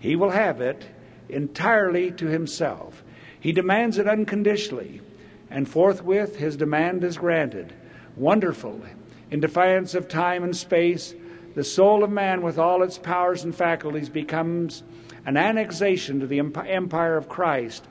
He 0.00 0.16
will 0.16 0.30
have 0.30 0.60
it 0.60 0.84
entirely 1.28 2.10
to 2.10 2.26
himself. 2.26 3.04
He 3.38 3.52
demands 3.52 3.98
it 3.98 4.08
unconditionally, 4.08 5.00
and 5.48 5.68
forthwith 5.68 6.34
his 6.34 6.56
demand 6.56 7.04
is 7.04 7.18
granted. 7.18 7.72
Wonderful, 8.16 8.80
in 9.30 9.40
defiance 9.40 9.94
of 9.94 10.08
time 10.08 10.44
and 10.44 10.56
space, 10.56 11.14
the 11.54 11.64
soul 11.64 12.04
of 12.04 12.10
man, 12.10 12.42
with 12.42 12.58
all 12.58 12.82
its 12.82 12.98
powers 12.98 13.44
and 13.44 13.54
faculties, 13.54 14.08
becomes 14.08 14.82
an 15.26 15.36
annexation 15.36 16.20
to 16.20 16.26
the 16.26 16.40
empire 16.40 17.16
of 17.16 17.28
Christ. 17.28 17.86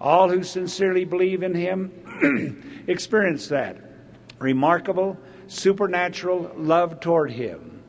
All 0.00 0.30
who 0.30 0.42
sincerely 0.42 1.04
believe 1.04 1.42
in 1.42 1.54
him 1.54 2.84
experience 2.86 3.48
that 3.48 3.78
remarkable, 4.38 5.18
supernatural 5.48 6.50
love 6.56 7.00
toward 7.00 7.30
him. 7.30 7.82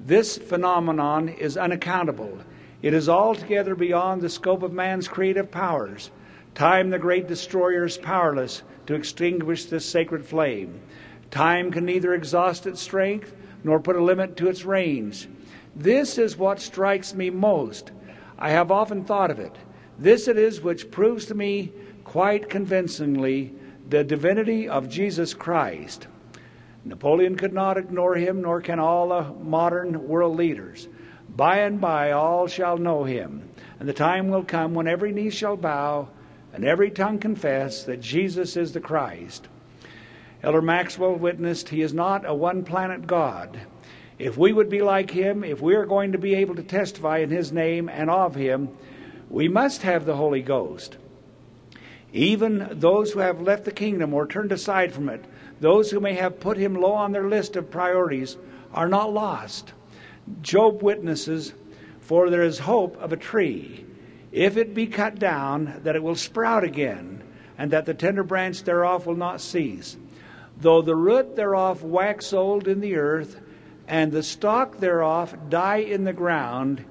This 0.00 0.36
phenomenon 0.36 1.28
is 1.28 1.56
unaccountable 1.56 2.38
it 2.80 2.94
is 2.94 3.08
altogether 3.08 3.74
beyond 3.74 4.22
the 4.22 4.28
scope 4.28 4.62
of 4.62 4.72
man's 4.72 5.08
creative 5.08 5.50
powers. 5.50 6.10
Time, 6.54 6.90
the 6.90 6.98
great 6.98 7.26
destroyer, 7.26 7.84
is 7.84 7.98
powerless 7.98 8.62
to 8.86 8.94
extinguish 8.94 9.64
this 9.64 9.84
sacred 9.84 10.24
flame. 10.24 10.80
Time 11.30 11.70
can 11.70 11.84
neither 11.84 12.14
exhaust 12.14 12.66
its 12.66 12.80
strength 12.80 13.34
nor 13.64 13.80
put 13.80 13.96
a 13.96 14.02
limit 14.02 14.36
to 14.36 14.48
its 14.48 14.64
range. 14.64 15.28
This 15.76 16.18
is 16.18 16.36
what 16.36 16.60
strikes 16.60 17.14
me 17.14 17.30
most. 17.30 17.92
I 18.38 18.50
have 18.50 18.70
often 18.70 19.04
thought 19.04 19.30
of 19.30 19.38
it. 19.38 19.56
This 19.98 20.28
it 20.28 20.38
is 20.38 20.60
which 20.60 20.90
proves 20.90 21.26
to 21.26 21.34
me 21.34 21.72
quite 22.04 22.48
convincingly 22.48 23.54
the 23.88 24.04
divinity 24.04 24.68
of 24.68 24.88
Jesus 24.88 25.34
Christ. 25.34 26.06
Napoleon 26.84 27.36
could 27.36 27.52
not 27.52 27.76
ignore 27.76 28.14
him, 28.14 28.42
nor 28.42 28.60
can 28.60 28.78
all 28.78 29.08
the 29.08 29.32
modern 29.44 30.08
world 30.08 30.36
leaders. 30.36 30.88
By 31.28 31.58
and 31.58 31.80
by 31.80 32.12
all 32.12 32.46
shall 32.46 32.78
know 32.78 33.04
him, 33.04 33.48
and 33.78 33.88
the 33.88 33.92
time 33.92 34.28
will 34.28 34.44
come 34.44 34.74
when 34.74 34.88
every 34.88 35.12
knee 35.12 35.30
shall 35.30 35.56
bow 35.56 36.08
and 36.52 36.64
every 36.64 36.90
tongue 36.90 37.18
confess 37.18 37.84
that 37.84 38.00
Jesus 38.00 38.56
is 38.56 38.72
the 38.72 38.80
Christ. 38.80 39.48
Elder 40.42 40.62
Maxwell 40.62 41.14
witnessed 41.14 41.68
he 41.68 41.82
is 41.82 41.92
not 41.92 42.24
a 42.24 42.32
one 42.32 42.64
planet 42.64 43.06
God. 43.06 43.58
If 44.18 44.36
we 44.36 44.52
would 44.52 44.68
be 44.68 44.82
like 44.82 45.10
him, 45.10 45.42
if 45.42 45.60
we 45.60 45.74
are 45.74 45.86
going 45.86 46.12
to 46.12 46.18
be 46.18 46.34
able 46.36 46.54
to 46.56 46.62
testify 46.62 47.18
in 47.18 47.30
his 47.30 47.52
name 47.52 47.88
and 47.88 48.08
of 48.08 48.34
him, 48.34 48.68
we 49.30 49.48
must 49.48 49.82
have 49.82 50.04
the 50.04 50.16
Holy 50.16 50.42
Ghost. 50.42 50.96
Even 52.12 52.68
those 52.72 53.12
who 53.12 53.18
have 53.18 53.40
left 53.40 53.64
the 53.64 53.72
kingdom 53.72 54.14
or 54.14 54.26
turned 54.26 54.52
aside 54.52 54.92
from 54.92 55.08
it, 55.08 55.24
those 55.60 55.90
who 55.90 56.00
may 56.00 56.14
have 56.14 56.40
put 56.40 56.56
him 56.56 56.74
low 56.74 56.92
on 56.92 57.12
their 57.12 57.28
list 57.28 57.56
of 57.56 57.70
priorities, 57.70 58.36
are 58.72 58.88
not 58.88 59.12
lost. 59.12 59.72
Job 60.40 60.82
witnesses, 60.82 61.52
For 62.00 62.30
there 62.30 62.42
is 62.42 62.60
hope 62.60 62.96
of 62.98 63.12
a 63.12 63.16
tree, 63.16 63.84
if 64.30 64.56
it 64.56 64.74
be 64.74 64.86
cut 64.86 65.18
down, 65.18 65.80
that 65.84 65.96
it 65.96 66.02
will 66.02 66.14
sprout 66.14 66.64
again, 66.64 67.22
and 67.56 67.70
that 67.72 67.86
the 67.86 67.94
tender 67.94 68.22
branch 68.22 68.62
thereof 68.62 69.06
will 69.06 69.16
not 69.16 69.40
cease. 69.40 69.96
Though 70.60 70.82
the 70.82 70.96
root 70.96 71.36
thereof 71.36 71.82
wax 71.84 72.32
old 72.32 72.66
in 72.66 72.80
the 72.80 72.96
earth, 72.96 73.40
and 73.86 74.12
the 74.12 74.22
stalk 74.22 74.78
thereof 74.78 75.36
die 75.48 75.78
in 75.78 76.04
the 76.04 76.12
ground, 76.12 76.84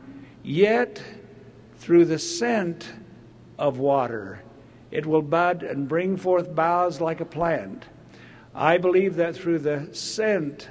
yet 0.44 1.02
through 1.78 2.06
the 2.06 2.20
scent 2.20 2.90
of 3.58 3.78
water 3.78 4.42
it 4.90 5.06
will 5.06 5.22
bud 5.22 5.64
and 5.64 5.88
bring 5.88 6.18
forth 6.18 6.56
boughs 6.56 7.02
like 7.02 7.20
a 7.20 7.26
plant. 7.26 7.86
I 8.56 8.78
believe 8.78 9.16
that 9.18 9.36
through 9.36 9.60
the 9.60 9.90
scent 9.92 10.70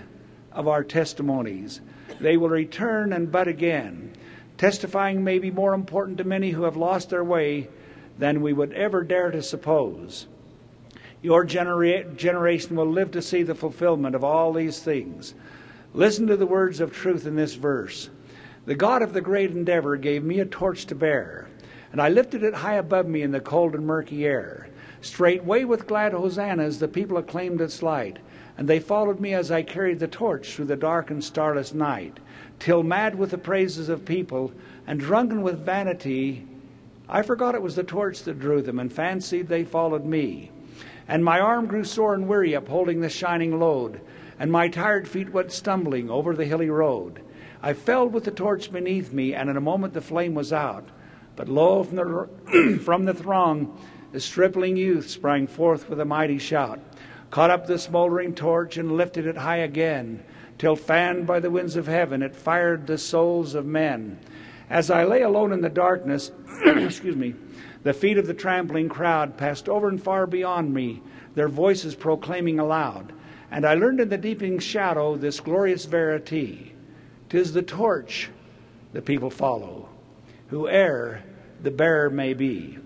of 0.53 0.67
our 0.67 0.83
testimonies, 0.83 1.81
they 2.21 2.37
will 2.37 2.49
return 2.49 3.13
and 3.13 3.31
bud 3.31 3.47
again. 3.47 4.15
Testifying 4.57 5.23
may 5.23 5.39
be 5.39 5.51
more 5.51 5.75
important 5.75 6.19
to 6.19 6.25
many 6.25 6.51
who 6.51 6.63
have 6.63 6.77
lost 6.77 7.11
their 7.11 7.25
way 7.25 7.69
than 8.19 8.41
we 8.41 8.55
would 8.55 8.73
ever 8.73 9.05
dare 9.05 9.31
to 9.31 9.43
suppose. 9.43 10.27
Your 11.27 11.43
genera- 11.43 12.05
generation 12.15 12.77
will 12.77 12.87
live 12.87 13.11
to 13.11 13.21
see 13.21 13.43
the 13.43 13.57
fulfillment 13.57 14.15
of 14.15 14.23
all 14.23 14.53
these 14.53 14.79
things. 14.79 15.35
Listen 15.93 16.29
to 16.29 16.37
the 16.37 16.47
words 16.47 16.79
of 16.79 16.93
truth 16.93 17.27
in 17.27 17.35
this 17.35 17.55
verse. 17.55 18.11
The 18.65 18.77
God 18.77 19.03
of 19.03 19.13
the 19.13 19.21
great 19.21 19.51
endeavor 19.51 19.97
gave 19.97 20.23
me 20.23 20.39
a 20.39 20.45
torch 20.45 20.87
to 20.87 20.95
bear, 20.95 21.49
and 21.91 22.01
I 22.01 22.11
lifted 22.11 22.45
it 22.45 22.55
high 22.55 22.77
above 22.77 23.09
me 23.09 23.23
in 23.23 23.33
the 23.33 23.41
cold 23.41 23.75
and 23.75 23.85
murky 23.85 24.25
air. 24.25 24.69
Straightway 25.01 25.65
with 25.65 25.89
glad 25.89 26.13
hosannas 26.13 26.79
the 26.79 26.87
people 26.87 27.17
acclaimed 27.17 27.61
its 27.61 27.83
light 27.83 28.21
and 28.57 28.69
they 28.69 28.79
followed 28.79 29.19
me 29.19 29.35
as 29.35 29.51
I 29.51 29.63
carried 29.63 29.99
the 29.99 30.07
torch 30.07 30.53
through 30.53 30.67
the 30.67 30.77
dark 30.77 31.11
and 31.11 31.25
starless 31.25 31.75
night, 31.75 32.21
till 32.61 32.85
mad 32.85 33.17
with 33.17 33.33
the 33.33 33.39
praises 33.39 33.89
of 33.89 34.05
people 34.05 34.53
and 34.87 35.01
drunken 35.01 35.43
with 35.43 35.67
vanity, 35.67 36.47
I 37.09 37.23
forgot 37.23 37.57
it 37.57 37.63
was 37.63 37.75
the 37.75 37.83
torch 37.83 38.23
that 38.23 38.39
drew 38.39 38.63
them, 38.63 38.79
and 38.79 38.93
fancied 38.93 39.49
they 39.49 39.65
followed 39.65 40.05
me. 40.05 40.53
And 41.09 41.25
my 41.25 41.41
arm 41.41 41.67
grew 41.67 41.85
sore 41.85 42.15
and 42.15 42.29
weary 42.29 42.55
upholding 42.55 43.01
the 43.01 43.09
shining 43.09 43.59
load, 43.59 44.01
and 44.39 44.51
my 44.51 44.69
tired 44.69 45.07
feet 45.09 45.33
went 45.33 45.53
stumbling 45.53 46.11
over 46.11 46.35
the 46.35 46.45
hilly 46.45 46.71
road. 46.71 47.23
I 47.63 47.73
fell 47.73 48.09
with 48.09 48.25
the 48.25 48.31
torch 48.31 48.73
beneath 48.73 49.13
me, 49.13 49.35
and 49.35 49.49
in 49.49 49.57
a 49.57 49.61
moment 49.61 49.95
the 49.95 50.01
flame 50.01 50.35
was 50.35 50.53
out. 50.53 50.89
But 51.37 51.49
lo, 51.49 51.85
from 51.85 51.97
the, 51.97 52.79
from 52.85 53.05
the 53.05 53.15
throng, 53.15 53.81
the 54.13 54.21
stripling 54.21 54.77
youth 54.77 55.09
sprang 55.09 55.47
forth 55.47 55.89
with 55.89 56.01
a 56.01 56.05
mighty 56.05 56.39
shout 56.39 56.81
caught 57.31 57.51
up 57.51 57.67
the 57.67 57.79
smoldering 57.79 58.35
torch 58.35 58.77
and 58.77 58.97
lifted 58.97 59.27
it 59.27 59.37
high 59.37 59.59
again, 59.59 60.25
till 60.59 60.77
fanned 60.77 61.27
by 61.27 61.41
the 61.41 61.51
winds 61.51 61.77
of 61.77 61.87
heaven, 61.87 62.23
it 62.23 62.35
fired 62.35 62.87
the 62.87 62.99
souls 62.99 63.55
of 63.55 63.67
men. 63.67 64.19
As 64.71 64.91
I 64.91 65.05
lay 65.05 65.23
alone 65.23 65.53
in 65.53 65.61
the 65.61 65.69
darkness, 65.69 66.33
excuse 66.65 67.17
me, 67.17 67.35
the 67.87 67.95
feet 67.95 68.19
of 68.19 68.27
the 68.27 68.35
trampling 68.35 68.89
crowd 68.89 69.37
passed 69.37 69.69
over 69.69 69.89
and 69.89 70.03
far 70.03 70.27
beyond 70.27 70.75
me, 70.75 71.01
their 71.37 71.49
voices 71.49 71.95
proclaiming 71.95 72.59
aloud. 72.59 73.13
And 73.53 73.65
I 73.65 73.75
learned 73.75 74.01
in 74.01 74.09
the 74.09 74.19
deepening 74.19 74.59
shadow 74.59 75.15
this 75.15 75.39
glorious 75.39 75.85
verity. 75.85 76.75
Tis 77.29 77.53
the 77.53 77.63
torch 77.63 78.29
the 78.93 79.01
people 79.01 79.31
follow, 79.31 79.89
whoe'er 80.49 81.23
the 81.63 81.71
bearer 81.71 82.11
may 82.11 82.35
be. 82.35 82.77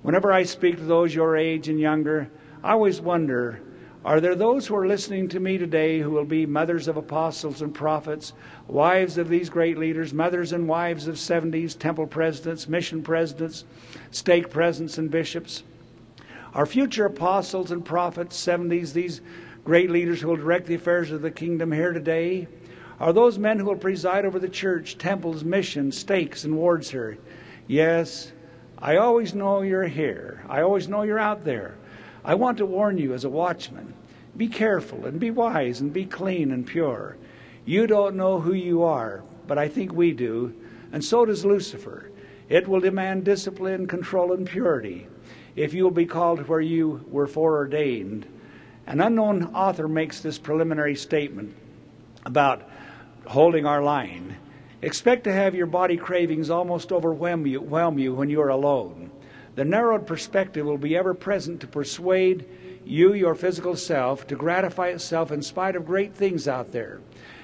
Whenever 0.00 0.32
I 0.32 0.44
speak 0.44 0.76
to 0.76 0.84
those 0.84 1.14
your 1.14 1.36
age 1.36 1.68
and 1.68 1.78
younger, 1.78 2.30
I 2.64 2.72
always 2.72 2.98
wonder 2.98 3.60
are 4.02 4.18
there 4.18 4.34
those 4.34 4.66
who 4.66 4.76
are 4.76 4.86
listening 4.86 5.28
to 5.28 5.40
me 5.40 5.58
today 5.58 5.98
who 5.98 6.10
will 6.10 6.24
be 6.24 6.46
mothers 6.46 6.88
of 6.88 6.96
apostles 6.96 7.60
and 7.60 7.74
prophets, 7.74 8.32
wives 8.66 9.18
of 9.18 9.28
these 9.28 9.50
great 9.50 9.76
leaders, 9.76 10.14
mothers 10.14 10.52
and 10.52 10.66
wives 10.66 11.06
of 11.06 11.16
70s, 11.16 11.78
temple 11.78 12.06
presidents, 12.06 12.66
mission 12.66 13.02
presidents, 13.02 13.66
stake 14.10 14.50
presidents, 14.50 14.98
and 14.98 15.10
bishops? 15.10 15.62
Our 16.54 16.66
future 16.66 17.06
apostles 17.06 17.70
and 17.70 17.84
prophets, 17.84 18.36
70s, 18.44 18.92
these 18.92 19.20
great 19.64 19.90
leaders 19.90 20.20
who 20.20 20.28
will 20.28 20.36
direct 20.36 20.66
the 20.66 20.74
affairs 20.74 21.10
of 21.10 21.22
the 21.22 21.30
kingdom 21.30 21.70
here 21.72 21.92
today? 21.92 22.48
Are 22.98 23.12
those 23.12 23.38
men 23.38 23.58
who 23.58 23.66
will 23.66 23.76
preside 23.76 24.24
over 24.24 24.38
the 24.38 24.48
church, 24.48 24.98
temples, 24.98 25.44
missions, 25.44 25.96
stakes, 25.96 26.44
and 26.44 26.56
wards 26.56 26.90
here? 26.90 27.18
Yes, 27.66 28.32
I 28.78 28.96
always 28.96 29.34
know 29.34 29.62
you're 29.62 29.84
here. 29.84 30.44
I 30.48 30.62
always 30.62 30.88
know 30.88 31.02
you're 31.02 31.18
out 31.18 31.44
there. 31.44 31.76
I 32.24 32.34
want 32.34 32.58
to 32.58 32.66
warn 32.66 32.98
you 32.98 33.14
as 33.14 33.24
a 33.24 33.30
watchman 33.30 33.94
be 34.36 34.48
careful 34.48 35.06
and 35.06 35.18
be 35.18 35.30
wise 35.30 35.80
and 35.80 35.92
be 35.92 36.04
clean 36.04 36.52
and 36.52 36.66
pure. 36.66 37.16
You 37.64 37.86
don't 37.86 38.16
know 38.16 38.40
who 38.40 38.52
you 38.52 38.82
are, 38.82 39.22
but 39.46 39.58
I 39.58 39.68
think 39.68 39.92
we 39.92 40.12
do, 40.12 40.54
and 40.92 41.04
so 41.04 41.24
does 41.24 41.44
Lucifer. 41.44 42.10
It 42.50 42.68
will 42.68 42.80
demand 42.80 43.24
discipline, 43.24 43.86
control, 43.86 44.32
and 44.32 44.46
purity 44.46 45.06
if 45.54 45.72
you 45.72 45.84
will 45.84 45.90
be 45.90 46.06
called 46.06 46.48
where 46.48 46.60
you 46.60 47.04
were 47.08 47.26
foreordained. 47.28 48.26
An 48.86 49.00
unknown 49.00 49.54
author 49.54 49.86
makes 49.86 50.20
this 50.20 50.38
preliminary 50.38 50.96
statement 50.96 51.54
about 52.26 52.68
holding 53.26 53.66
our 53.66 53.82
line. 53.82 54.36
Expect 54.82 55.24
to 55.24 55.32
have 55.32 55.54
your 55.54 55.66
body 55.66 55.96
cravings 55.96 56.50
almost 56.50 56.90
overwhelm 56.90 57.46
you, 57.46 57.60
you 57.98 58.14
when 58.14 58.30
you 58.30 58.40
are 58.40 58.48
alone. 58.48 59.12
The 59.54 59.64
narrowed 59.64 60.06
perspective 60.06 60.66
will 60.66 60.78
be 60.78 60.96
ever 60.96 61.14
present 61.14 61.60
to 61.60 61.66
persuade 61.68 62.48
you, 62.84 63.12
your 63.12 63.34
physical 63.34 63.76
self, 63.76 64.26
to 64.26 64.34
gratify 64.34 64.88
itself 64.88 65.30
in 65.30 65.42
spite 65.42 65.76
of 65.76 65.86
great 65.86 66.14
things 66.14 66.48
out 66.48 66.72
there. 66.72 67.00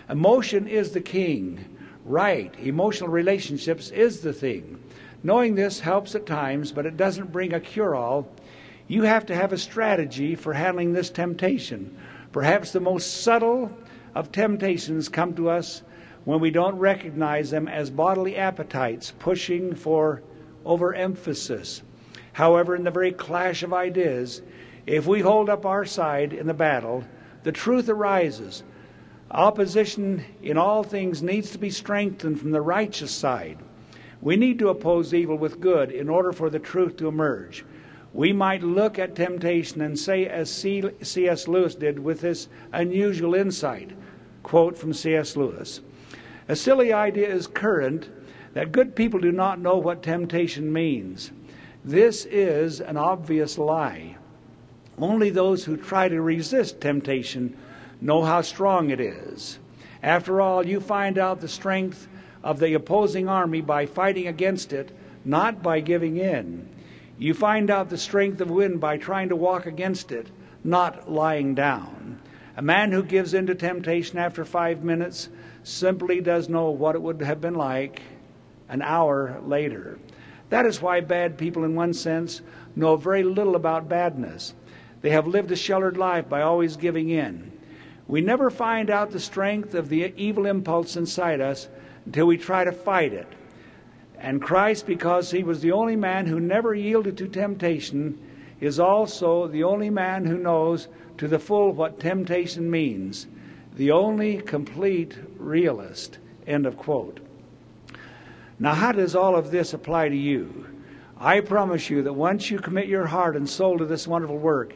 Emotion 0.08 0.66
is 0.66 0.90
the 0.90 1.00
king. 1.00 1.64
Right. 2.04 2.54
Emotional 2.58 3.10
relationships 3.10 3.90
is 3.90 4.20
the 4.20 4.32
thing. 4.32 4.80
Knowing 5.26 5.56
this 5.56 5.80
helps 5.80 6.14
at 6.14 6.25
times, 6.25 6.71
but 6.71 6.87
it 6.87 6.97
doesn't 6.97 7.33
bring 7.33 7.52
a 7.52 7.59
cure 7.59 7.97
all. 7.97 8.28
You 8.87 9.02
have 9.02 9.26
to 9.26 9.35
have 9.35 9.52
a 9.52 9.59
strategy 9.59 10.37
for 10.37 10.52
handling 10.52 10.92
this 10.92 11.11
temptation. 11.11 11.97
Perhaps 12.30 12.71
the 12.71 12.78
most 12.78 13.23
subtle 13.23 13.76
of 14.14 14.30
temptations 14.30 15.09
come 15.09 15.35
to 15.35 15.50
us 15.50 15.83
when 16.26 16.38
we 16.38 16.52
don't 16.52 16.78
recognize 16.78 17.50
them 17.50 17.66
as 17.66 17.90
bodily 17.90 18.37
appetites 18.37 19.14
pushing 19.18 19.75
for 19.75 20.23
overemphasis. 20.64 21.83
However, 22.33 22.76
in 22.76 22.85
the 22.85 22.92
very 22.92 23.11
clash 23.11 23.64
of 23.64 23.75
ideas, 23.75 24.42
if 24.87 25.09
we 25.09 25.18
hold 25.23 25.50
up 25.50 25.66
our 25.66 25.85
side 25.85 26.35
in 26.35 26.47
the 26.47 26.54
battle, 26.54 27.02
the 27.42 27.50
truth 27.50 27.88
arises. 27.88 28.62
Opposition 29.33 30.25
in 30.40 30.56
all 30.56 30.85
things 30.85 31.21
needs 31.21 31.50
to 31.50 31.59
be 31.59 31.71
strengthened 31.71 32.38
from 32.38 32.52
the 32.52 32.62
righteous 32.62 33.11
side. 33.11 33.59
We 34.20 34.37
need 34.37 34.58
to 34.61 34.68
oppose 34.68 35.12
evil 35.12 35.37
with 35.37 35.61
good 35.61 35.90
in 35.90 36.08
order 36.08 36.32
for 36.32 36.50
the 36.50 36.58
truth 36.58 36.96
to 36.96 37.08
emerge. 37.08 37.64
We 38.12 38.32
might 38.32 38.62
look 38.62 38.99
at 38.99 39.14
temptation 39.14 39.80
and 39.82 39.99
say, 39.99 40.26
as 40.26 40.50
C.S. 40.50 41.49
Lewis 41.49 41.75
did 41.75 41.99
with 41.99 42.23
this 42.23 42.49
unusual 42.73 43.35
insight 43.35 43.90
quote 44.42 44.78
from 44.78 44.94
C.S. 44.94 45.37
Lewis 45.37 45.80
A 46.49 46.56
silly 46.56 46.92
idea 46.92 47.28
is 47.28 47.46
current 47.46 48.08
that 48.54 48.73
good 48.73 48.94
people 48.94 49.20
do 49.20 49.32
not 49.32 49.61
know 49.61 49.76
what 49.76 50.02
temptation 50.02 50.73
means. 50.73 51.32
This 51.85 52.25
is 52.26 52.80
an 52.80 52.96
obvious 52.96 53.58
lie. 53.58 54.16
Only 54.99 55.30
those 55.30 55.64
who 55.64 55.76
try 55.76 56.08
to 56.08 56.23
resist 56.23 56.80
temptation 56.80 57.56
know 58.00 58.23
how 58.23 58.40
strong 58.40 58.90
it 58.90 59.00
is. 59.00 59.58
After 60.02 60.40
all, 60.40 60.64
you 60.64 60.80
find 60.80 61.18
out 61.18 61.40
the 61.40 61.49
strength 61.49 62.08
of 62.47 62.61
the 62.61 62.75
opposing 62.75 63.29
army 63.29 63.61
by 63.61 63.85
fighting 63.87 64.29
against 64.29 64.73
it, 64.73 64.97
not 65.25 65.65
by 65.65 65.81
giving 65.81 66.17
in. 66.17 66.69
You 67.19 67.35
find 67.35 67.73
out 67.73 67.91
the 67.91 67.99
strength 67.99 68.41
of 68.41 68.49
wind 68.49 68.81
by 68.81 68.99
trying 68.99 69.31
to 69.31 69.37
walk 69.37 69.67
against 69.67 70.12
it, 70.12 70.29
not 70.62 71.11
lying 71.11 71.57
down. 71.57 72.21
A 72.57 72.62
man 72.62 72.93
who 72.93 73.03
gives 73.03 73.35
in 73.35 73.49
to 73.49 73.57
temptation 73.57 74.17
after 74.17 74.45
five 74.45 74.85
minutes 74.85 75.29
simply 75.65 76.21
does 76.21 76.49
know 76.49 76.71
what 76.71 76.95
it 76.95 77.03
would 77.03 77.21
have 77.21 77.41
been 77.41 77.57
like 77.57 78.00
an 78.69 78.81
hour 78.81 79.41
later. 79.45 79.99
That 80.49 80.67
is 80.67 80.81
why 80.81 81.00
bad 81.00 81.38
people, 81.38 81.65
in 81.65 81.75
one 81.75 81.95
sense, 81.95 82.43
know 82.76 82.95
very 82.95 83.25
little 83.25 83.57
about 83.57 83.88
badness. 83.88 84.55
They 85.00 85.11
have 85.11 85.26
lived 85.26 85.50
a 85.50 85.57
sheltered 85.57 85.97
life 85.97 86.29
by 86.29 86.43
always 86.43 86.76
giving 86.76 87.11
in. 87.11 87.50
We 88.07 88.21
never 88.21 88.50
find 88.50 88.88
out 88.88 89.11
the 89.11 89.19
strength 89.19 89.75
of 89.75 89.88
the 89.88 90.15
evil 90.17 90.47
impulse 90.47 90.97
inside 90.97 91.41
us 91.41 91.69
until 92.06 92.26
we 92.26 92.38
try 92.38 92.64
to 92.64 92.72
fight 92.72 93.12
it. 93.12 93.28
And 94.18 94.40
Christ, 94.40 94.86
because 94.86 95.30
he 95.30 95.42
was 95.42 95.60
the 95.60 95.72
only 95.72 95.96
man 95.96 96.26
who 96.26 96.40
never 96.40 96.75
yielded 96.75 97.18
to 97.18 97.28
temptation, 97.28 98.18
is 98.60 98.80
also 98.80 99.46
the 99.46 99.64
only 99.64 99.90
man 99.90 100.25
who 100.25 100.38
knows 100.38 100.88
to 101.18 101.28
the 101.28 101.38
full 101.38 101.72
what 101.72 102.00
temptation 102.00 102.70
means, 102.70 103.26
the 103.75 103.90
only 103.90 104.38
complete 104.38 105.16
realist. 105.36 106.18
End 106.46 106.64
of 106.64 106.78
quote. 106.78 107.20
Now, 108.58 108.72
how 108.72 108.92
does 108.92 109.14
all 109.14 109.36
of 109.36 109.50
this 109.50 109.75
apply 109.75 110.08
to 110.08 110.16
you? 110.16 110.66
I 111.18 111.40
promise 111.40 111.90
you 111.90 112.02
that 112.02 112.12
once 112.12 112.50
you 112.50 112.58
commit 112.58 112.88
your 112.88 113.06
heart 113.06 113.36
and 113.36 113.48
soul 113.48 113.78
to 113.78 113.84
this 113.84 114.08
wonderful 114.08 114.38
work, 114.38 114.75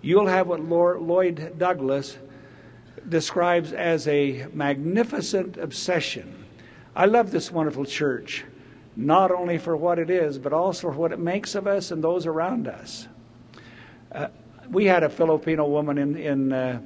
you'll 0.00 0.26
have 0.26 0.46
what 0.46 0.60
Lord 0.60 1.02
Lloyd 1.02 1.58
Douglas 1.58 2.16
describes 3.08 3.72
as 3.72 4.06
a 4.08 4.46
magnificent 4.52 5.56
obsession. 5.56 6.46
I 6.94 7.06
love 7.06 7.30
this 7.30 7.50
wonderful 7.50 7.84
church, 7.84 8.44
not 8.96 9.30
only 9.30 9.58
for 9.58 9.76
what 9.76 9.98
it 9.98 10.10
is, 10.10 10.38
but 10.38 10.52
also 10.52 10.90
for 10.90 10.96
what 10.96 11.12
it 11.12 11.18
makes 11.18 11.54
of 11.54 11.66
us 11.66 11.90
and 11.90 12.02
those 12.02 12.26
around 12.26 12.68
us. 12.68 13.08
Uh, 14.10 14.28
we 14.70 14.86
had 14.86 15.02
a 15.02 15.08
Filipino 15.08 15.66
woman 15.66 15.98
in 15.98 16.16
in 16.16 16.52
uh, 16.52 16.80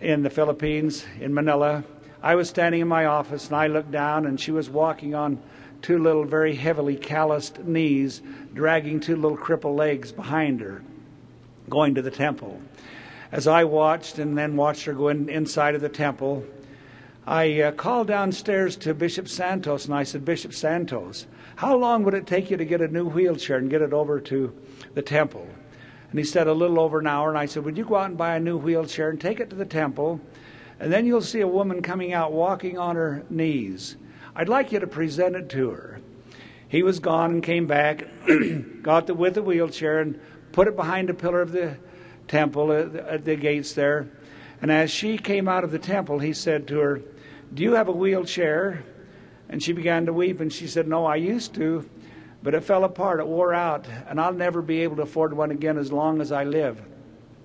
in 0.00 0.22
the 0.22 0.30
Philippines, 0.30 1.04
in 1.20 1.32
Manila, 1.32 1.84
I 2.22 2.36
was 2.36 2.48
standing 2.48 2.80
in 2.80 2.88
my 2.88 3.06
office 3.06 3.48
and 3.48 3.56
I 3.56 3.66
looked 3.66 3.90
down, 3.90 4.26
and 4.26 4.40
she 4.40 4.52
was 4.52 4.70
walking 4.70 5.14
on 5.14 5.42
two 5.82 5.98
little, 5.98 6.24
very 6.24 6.54
heavily 6.54 6.96
calloused 6.96 7.58
knees, 7.64 8.22
dragging 8.54 9.00
two 9.00 9.16
little 9.16 9.36
crippled 9.36 9.76
legs 9.76 10.12
behind 10.12 10.60
her, 10.60 10.82
going 11.68 11.96
to 11.96 12.02
the 12.02 12.12
temple. 12.12 12.60
As 13.32 13.48
I 13.48 13.64
watched 13.64 14.20
and 14.20 14.38
then 14.38 14.56
watched 14.56 14.84
her 14.84 14.92
go 14.92 15.08
in, 15.08 15.28
inside 15.28 15.74
of 15.74 15.80
the 15.80 15.88
temple, 15.88 16.44
I 17.26 17.60
uh, 17.60 17.72
called 17.72 18.08
downstairs 18.08 18.76
to 18.78 18.94
Bishop 18.94 19.28
Santos 19.28 19.84
and 19.84 19.94
I 19.94 20.02
said, 20.02 20.24
Bishop 20.24 20.52
Santos, 20.52 21.28
how 21.54 21.76
long 21.76 22.02
would 22.02 22.14
it 22.14 22.26
take 22.26 22.50
you 22.50 22.56
to 22.56 22.64
get 22.64 22.80
a 22.80 22.88
new 22.88 23.06
wheelchair 23.06 23.58
and 23.58 23.70
get 23.70 23.80
it 23.80 23.92
over 23.92 24.18
to 24.20 24.52
the 24.94 25.02
temple? 25.02 25.46
And 26.10 26.18
he 26.18 26.24
said, 26.24 26.48
a 26.48 26.52
little 26.52 26.80
over 26.80 26.98
an 26.98 27.06
hour. 27.06 27.28
And 27.28 27.38
I 27.38 27.46
said, 27.46 27.64
Would 27.64 27.78
you 27.78 27.84
go 27.84 27.96
out 27.96 28.10
and 28.10 28.18
buy 28.18 28.36
a 28.36 28.40
new 28.40 28.58
wheelchair 28.58 29.08
and 29.10 29.20
take 29.20 29.38
it 29.38 29.50
to 29.50 29.56
the 29.56 29.64
temple? 29.64 30.20
And 30.80 30.92
then 30.92 31.06
you'll 31.06 31.22
see 31.22 31.40
a 31.40 31.48
woman 31.48 31.80
coming 31.80 32.12
out 32.12 32.32
walking 32.32 32.76
on 32.76 32.96
her 32.96 33.24
knees. 33.30 33.96
I'd 34.34 34.48
like 34.48 34.72
you 34.72 34.80
to 34.80 34.86
present 34.88 35.36
it 35.36 35.48
to 35.50 35.70
her. 35.70 36.00
He 36.68 36.82
was 36.82 36.98
gone 36.98 37.30
and 37.30 37.42
came 37.42 37.66
back, 37.66 38.04
got 38.82 39.06
the, 39.06 39.14
with 39.14 39.34
the 39.34 39.42
wheelchair 39.42 40.00
and 40.00 40.20
put 40.50 40.66
it 40.66 40.74
behind 40.74 41.08
a 41.08 41.14
pillar 41.14 41.40
of 41.40 41.52
the 41.52 41.76
temple 42.26 42.72
at 42.72 42.92
the, 42.92 43.12
at 43.12 43.24
the 43.24 43.36
gates 43.36 43.74
there. 43.74 44.08
And 44.62 44.72
as 44.72 44.90
she 44.90 45.18
came 45.18 45.48
out 45.48 45.64
of 45.64 45.72
the 45.72 45.78
temple, 45.78 46.20
he 46.20 46.32
said 46.32 46.68
to 46.68 46.78
her, 46.78 47.02
Do 47.52 47.62
you 47.62 47.74
have 47.74 47.88
a 47.88 47.92
wheelchair? 47.92 48.84
And 49.48 49.62
she 49.62 49.72
began 49.72 50.06
to 50.06 50.12
weep, 50.14 50.40
and 50.40 50.50
she 50.50 50.66
said, 50.66 50.88
No, 50.88 51.04
I 51.04 51.16
used 51.16 51.54
to, 51.56 51.86
but 52.42 52.54
it 52.54 52.64
fell 52.64 52.84
apart, 52.84 53.20
it 53.20 53.26
wore 53.26 53.52
out, 53.52 53.86
and 54.08 54.18
I'll 54.18 54.32
never 54.32 54.62
be 54.62 54.80
able 54.80 54.96
to 54.96 55.02
afford 55.02 55.36
one 55.36 55.50
again 55.50 55.76
as 55.76 55.92
long 55.92 56.22
as 56.22 56.32
I 56.32 56.44
live. 56.44 56.80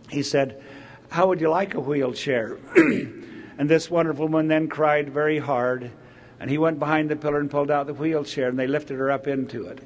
He 0.10 0.24
said, 0.24 0.64
How 1.10 1.28
would 1.28 1.42
you 1.42 1.50
like 1.50 1.74
a 1.74 1.82
wheelchair? 1.82 2.58
And 3.58 3.68
this 3.68 3.90
wonderful 3.90 4.28
woman 4.28 4.48
then 4.48 4.68
cried 4.68 5.10
very 5.10 5.40
hard. 5.40 5.92
And 6.40 6.50
he 6.50 6.60
went 6.60 6.78
behind 6.78 7.10
the 7.10 7.16
pillar 7.16 7.40
and 7.40 7.50
pulled 7.50 7.72
out 7.72 7.88
the 7.88 7.94
wheelchair, 7.94 8.50
and 8.50 8.60
they 8.60 8.68
lifted 8.68 8.98
her 8.98 9.10
up 9.10 9.28
into 9.28 9.66
it. 9.66 9.80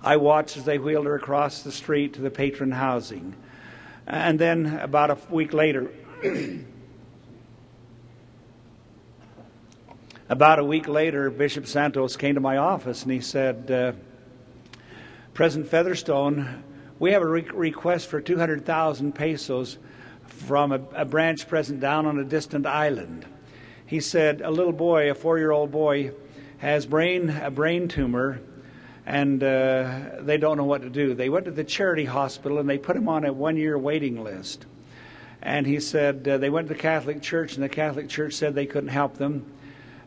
I 0.00 0.16
watched 0.16 0.56
as 0.56 0.64
they 0.64 0.78
wheeled 0.78 1.06
her 1.06 1.16
across 1.16 1.62
the 1.62 1.72
street 1.72 2.14
to 2.14 2.20
the 2.20 2.30
patron 2.30 2.70
housing. 2.70 3.34
And 4.06 4.38
then, 4.38 4.78
about 4.80 5.10
a 5.10 5.18
week 5.30 5.52
later, 5.52 5.90
about 10.28 10.58
a 10.60 10.64
week 10.64 10.86
later, 10.86 11.30
Bishop 11.30 11.66
Santos 11.66 12.16
came 12.16 12.36
to 12.36 12.40
my 12.40 12.58
office 12.58 13.02
and 13.02 13.10
he 13.10 13.20
said, 13.20 13.70
uh, 13.70 13.92
President 15.34 15.68
Featherstone, 15.68 16.62
we 17.00 17.10
have 17.12 17.22
a 17.22 17.26
re- 17.26 17.48
request 17.52 18.06
for 18.08 18.20
200,000 18.20 19.12
pesos 19.12 19.78
from 20.26 20.70
a, 20.70 20.80
a 20.94 21.04
branch 21.04 21.48
present 21.48 21.80
down 21.80 22.06
on 22.06 22.20
a 22.20 22.24
distant 22.24 22.66
island. 22.66 23.26
He 23.86 23.98
said 23.98 24.42
a 24.42 24.50
little 24.50 24.72
boy, 24.72 25.10
a 25.10 25.14
four-year-old 25.14 25.72
boy, 25.72 26.12
has 26.58 26.86
brain 26.86 27.30
a 27.30 27.50
brain 27.50 27.88
tumor, 27.88 28.40
and 29.06 29.42
uh, 29.42 30.20
they 30.20 30.36
don't 30.38 30.56
know 30.56 30.64
what 30.64 30.82
to 30.82 30.90
do. 30.90 31.14
They 31.14 31.28
went 31.28 31.46
to 31.46 31.50
the 31.50 31.64
charity 31.64 32.04
hospital 32.04 32.58
and 32.58 32.68
they 32.68 32.78
put 32.78 32.94
him 32.94 33.08
on 33.08 33.24
a 33.24 33.32
one-year 33.32 33.76
waiting 33.76 34.22
list. 34.22 34.66
And 35.42 35.66
he 35.66 35.80
said 35.80 36.26
uh, 36.26 36.38
they 36.38 36.50
went 36.50 36.68
to 36.68 36.74
the 36.74 36.80
Catholic 36.80 37.20
Church, 37.20 37.54
and 37.54 37.62
the 37.62 37.68
Catholic 37.68 38.08
Church 38.08 38.34
said 38.34 38.54
they 38.54 38.66
couldn't 38.66 38.90
help 38.90 39.16
them. 39.16 39.44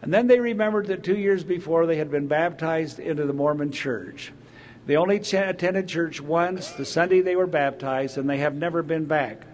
And 0.01 0.13
then 0.13 0.27
they 0.27 0.39
remembered 0.39 0.87
that 0.87 1.03
two 1.03 1.17
years 1.17 1.43
before 1.43 1.85
they 1.85 1.97
had 1.97 2.09
been 2.09 2.27
baptized 2.27 2.99
into 2.99 3.25
the 3.25 3.33
Mormon 3.33 3.71
Church. 3.71 4.31
They 4.85 4.95
only 4.95 5.19
ch- 5.19 5.33
attended 5.33 5.87
church 5.87 6.21
once, 6.21 6.71
the 6.71 6.85
Sunday 6.85 7.21
they 7.21 7.35
were 7.35 7.47
baptized, 7.47 8.17
and 8.17 8.29
they 8.29 8.37
have 8.37 8.55
never 8.55 8.83
been 8.83 9.05
back 9.05 9.45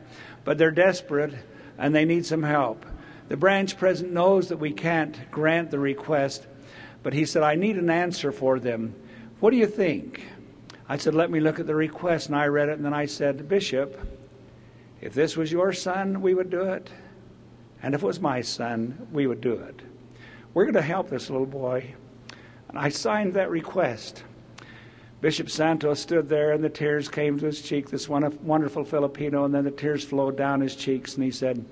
but 0.44 0.58
they're 0.58 0.72
desperate 0.72 1.34
and 1.78 1.94
they 1.94 2.06
need 2.06 2.26
some 2.26 2.44
help. 2.44 2.86
The 3.30 3.38
branch 3.38 3.78
president 3.78 4.14
knows 4.14 4.50
that 4.50 4.58
we 4.58 4.72
can't 4.72 5.18
grant 5.32 5.72
the 5.72 5.80
request, 5.80 6.46
but 7.04 7.14
he 7.14 7.26
said, 7.26 7.44
I 7.44 7.56
need 7.56 7.78
an 7.78 7.90
answer 7.90 8.32
for 8.32 8.60
them. 8.60 8.94
What 9.40 9.52
do 9.52 9.58
you 9.58 9.68
think? 9.68 10.26
I 10.90 10.98
said, 10.98 11.16
Let 11.16 11.32
me 11.32 11.40
look 11.40 11.60
at 11.60 11.68
the 11.68 11.76
request. 11.76 12.28
And 12.28 12.36
I 12.36 12.48
read 12.48 12.70
it, 12.70 12.74
and 12.74 12.86
then 12.86 12.94
I 12.94 13.06
said, 13.06 13.48
Bishop, 13.48 13.98
if 15.02 15.14
this 15.14 15.36
was 15.36 15.52
your 15.52 15.74
son, 15.74 16.22
we 16.22 16.34
would 16.34 16.50
do 16.50 16.62
it. 16.62 16.90
And 17.84 17.96
if 17.96 18.04
it 18.04 18.06
was 18.06 18.20
my 18.20 18.42
son, 18.42 19.08
we 19.12 19.26
would 19.26 19.42
do 19.42 19.54
it. 19.54 19.82
We're 20.54 20.66
going 20.66 20.76
to 20.76 20.82
help 20.82 21.10
this 21.10 21.30
little 21.30 21.48
boy. 21.48 21.96
And 22.70 22.78
I 22.78 22.90
signed 22.90 23.34
that 23.34 23.50
request. 23.50 24.24
Bishop 25.22 25.50
Santos 25.50 26.00
stood 26.00 26.30
there, 26.30 26.52
and 26.52 26.64
the 26.64 26.70
tears 26.70 27.08
came 27.08 27.40
to 27.40 27.46
his 27.46 27.62
cheek, 27.62 27.90
this 27.90 28.10
wonderful 28.10 28.84
Filipino, 28.84 29.46
and 29.46 29.54
then 29.54 29.64
the 29.64 29.72
tears 29.72 30.04
flowed 30.04 30.36
down 30.36 30.62
his 30.62 30.76
cheeks, 30.76 31.16
and 31.16 31.24
he 31.24 31.32
said, 31.32 31.64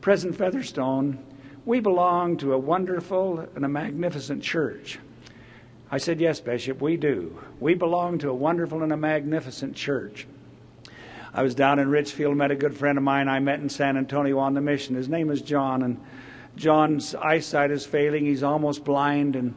President 0.00 0.38
Featherstone, 0.38 1.18
We 1.64 1.80
belong 1.80 2.36
to 2.38 2.52
a 2.52 2.58
wonderful 2.58 3.40
and 3.54 3.64
a 3.64 3.68
magnificent 3.68 4.42
church. 4.42 4.98
I 5.90 5.98
said, 5.98 6.20
Yes, 6.20 6.40
Bishop, 6.40 6.80
we 6.80 6.96
do. 6.96 7.38
We 7.58 7.74
belong 7.74 8.18
to 8.18 8.30
a 8.30 8.34
wonderful 8.34 8.82
and 8.82 8.92
a 8.92 8.96
magnificent 8.96 9.74
church. 9.74 10.26
I 11.32 11.44
was 11.44 11.54
down 11.54 11.78
in 11.78 11.88
Richfield, 11.88 12.36
met 12.36 12.50
a 12.50 12.56
good 12.56 12.76
friend 12.76 12.98
of 12.98 13.04
mine 13.04 13.28
I 13.28 13.38
met 13.38 13.60
in 13.60 13.68
San 13.68 13.96
Antonio 13.96 14.38
on 14.38 14.54
the 14.54 14.60
mission. 14.60 14.96
His 14.96 15.08
name 15.08 15.30
is 15.30 15.40
John, 15.40 15.84
and 15.84 16.00
John's 16.56 17.14
eyesight 17.14 17.70
is 17.70 17.86
failing. 17.86 18.26
He's 18.26 18.42
almost 18.42 18.84
blind, 18.84 19.36
and 19.36 19.54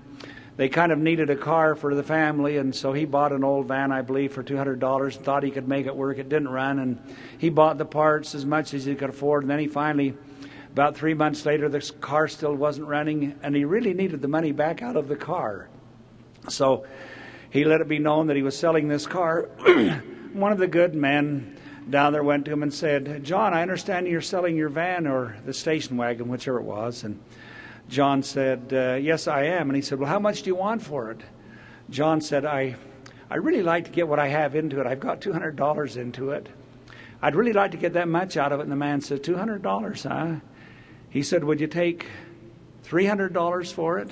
they 0.55 0.69
kind 0.69 0.91
of 0.91 0.99
needed 0.99 1.31
a 1.31 1.35
car 1.35 1.73
for 1.73 1.95
the 1.95 2.03
family, 2.03 2.57
and 2.57 2.75
so 2.75 2.93
he 2.93 3.05
bought 3.05 3.31
an 3.31 3.43
old 3.43 3.67
van, 3.67 3.91
I 3.91 4.03
believe, 4.03 4.33
for 4.33 4.43
$200 4.43 5.15
and 5.15 5.25
thought 5.25 5.41
he 5.41 5.49
could 5.49 5.67
make 5.67 5.87
it 5.87 5.95
work. 5.95 6.19
It 6.19 6.29
didn't 6.29 6.49
run, 6.49 6.77
and 6.77 6.99
he 7.39 7.49
bought 7.49 7.79
the 7.79 7.85
parts 7.85 8.35
as 8.35 8.45
much 8.45 8.75
as 8.75 8.85
he 8.85 8.93
could 8.93 9.09
afford, 9.09 9.43
and 9.43 9.49
then 9.49 9.57
he 9.57 9.67
finally, 9.67 10.15
about 10.73 10.95
three 10.95 11.15
months 11.15 11.43
later, 11.43 11.69
the 11.69 11.81
car 12.01 12.27
still 12.27 12.53
wasn't 12.53 12.87
running, 12.87 13.39
and 13.41 13.55
he 13.55 13.65
really 13.65 13.95
needed 13.95 14.21
the 14.21 14.27
money 14.27 14.51
back 14.51 14.83
out 14.83 14.95
of 14.95 15.07
the 15.07 15.15
car. 15.15 15.69
So 16.49 16.85
he 17.49 17.63
let 17.63 17.81
it 17.81 17.87
be 17.87 17.97
known 17.97 18.27
that 18.27 18.35
he 18.35 18.43
was 18.43 18.55
selling 18.55 18.89
this 18.89 19.07
car. 19.07 19.49
One 20.33 20.51
of 20.51 20.59
the 20.59 20.67
good 20.67 20.93
men 20.93 21.57
down 21.89 22.13
there 22.13 22.23
went 22.23 22.45
to 22.45 22.51
him 22.51 22.63
and 22.63 22.73
said, 22.73 23.23
John, 23.23 23.53
I 23.53 23.61
understand 23.61 24.07
you're 24.07 24.21
selling 24.21 24.55
your 24.55 24.69
van 24.69 25.07
or 25.07 25.35
the 25.45 25.53
station 25.53 25.97
wagon, 25.97 26.29
whichever 26.29 26.59
it 26.59 26.63
was. 26.63 27.03
And 27.03 27.19
John 27.89 28.23
said, 28.23 28.73
uh, 28.73 28.95
Yes, 28.95 29.27
I 29.27 29.43
am. 29.43 29.69
And 29.69 29.75
he 29.75 29.81
said, 29.81 29.99
Well, 29.99 30.09
how 30.09 30.19
much 30.19 30.43
do 30.43 30.49
you 30.49 30.55
want 30.55 30.81
for 30.81 31.11
it? 31.11 31.21
John 31.89 32.21
said, 32.21 32.45
I, 32.45 32.75
I 33.29 33.35
really 33.35 33.63
like 33.63 33.85
to 33.85 33.91
get 33.91 34.07
what 34.07 34.19
I 34.19 34.27
have 34.27 34.55
into 34.55 34.79
it. 34.79 34.87
I've 34.87 34.99
got 34.99 35.21
$200 35.21 35.97
into 35.97 36.31
it. 36.31 36.47
I'd 37.21 37.35
really 37.35 37.53
like 37.53 37.71
to 37.71 37.77
get 37.77 37.93
that 37.93 38.07
much 38.07 38.37
out 38.37 38.51
of 38.51 38.59
it. 38.59 38.63
And 38.63 38.71
the 38.71 38.77
man 38.77 39.01
said, 39.01 39.23
$200, 39.23 40.07
huh? 40.07 40.39
He 41.09 41.23
said, 41.23 41.43
Would 41.43 41.59
you 41.59 41.67
take 41.67 42.07
$300 42.85 43.73
for 43.73 43.99
it? 43.99 44.09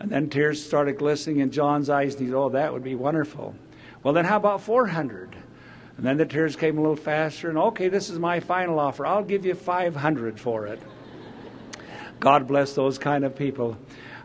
And 0.00 0.10
then 0.10 0.28
tears 0.30 0.64
started 0.64 0.98
glistening 0.98 1.38
in 1.38 1.50
John's 1.52 1.88
eyes, 1.88 2.14
and 2.14 2.22
he 2.22 2.28
said, 2.28 2.36
Oh, 2.36 2.48
that 2.48 2.72
would 2.72 2.82
be 2.82 2.94
wonderful. 2.94 3.54
Well, 4.02 4.14
then 4.14 4.24
how 4.24 4.36
about 4.36 4.62
400 4.62 5.36
And 5.96 6.06
then 6.06 6.16
the 6.16 6.26
tears 6.26 6.56
came 6.56 6.78
a 6.78 6.80
little 6.80 6.96
faster, 6.96 7.48
and 7.48 7.58
okay, 7.58 7.88
this 7.88 8.10
is 8.10 8.18
my 8.18 8.40
final 8.40 8.78
offer. 8.78 9.06
I'll 9.06 9.24
give 9.24 9.44
you 9.44 9.54
500 9.54 10.40
for 10.40 10.66
it. 10.66 10.80
God 12.18 12.46
bless 12.46 12.74
those 12.74 12.98
kind 12.98 13.24
of 13.24 13.36
people. 13.36 13.76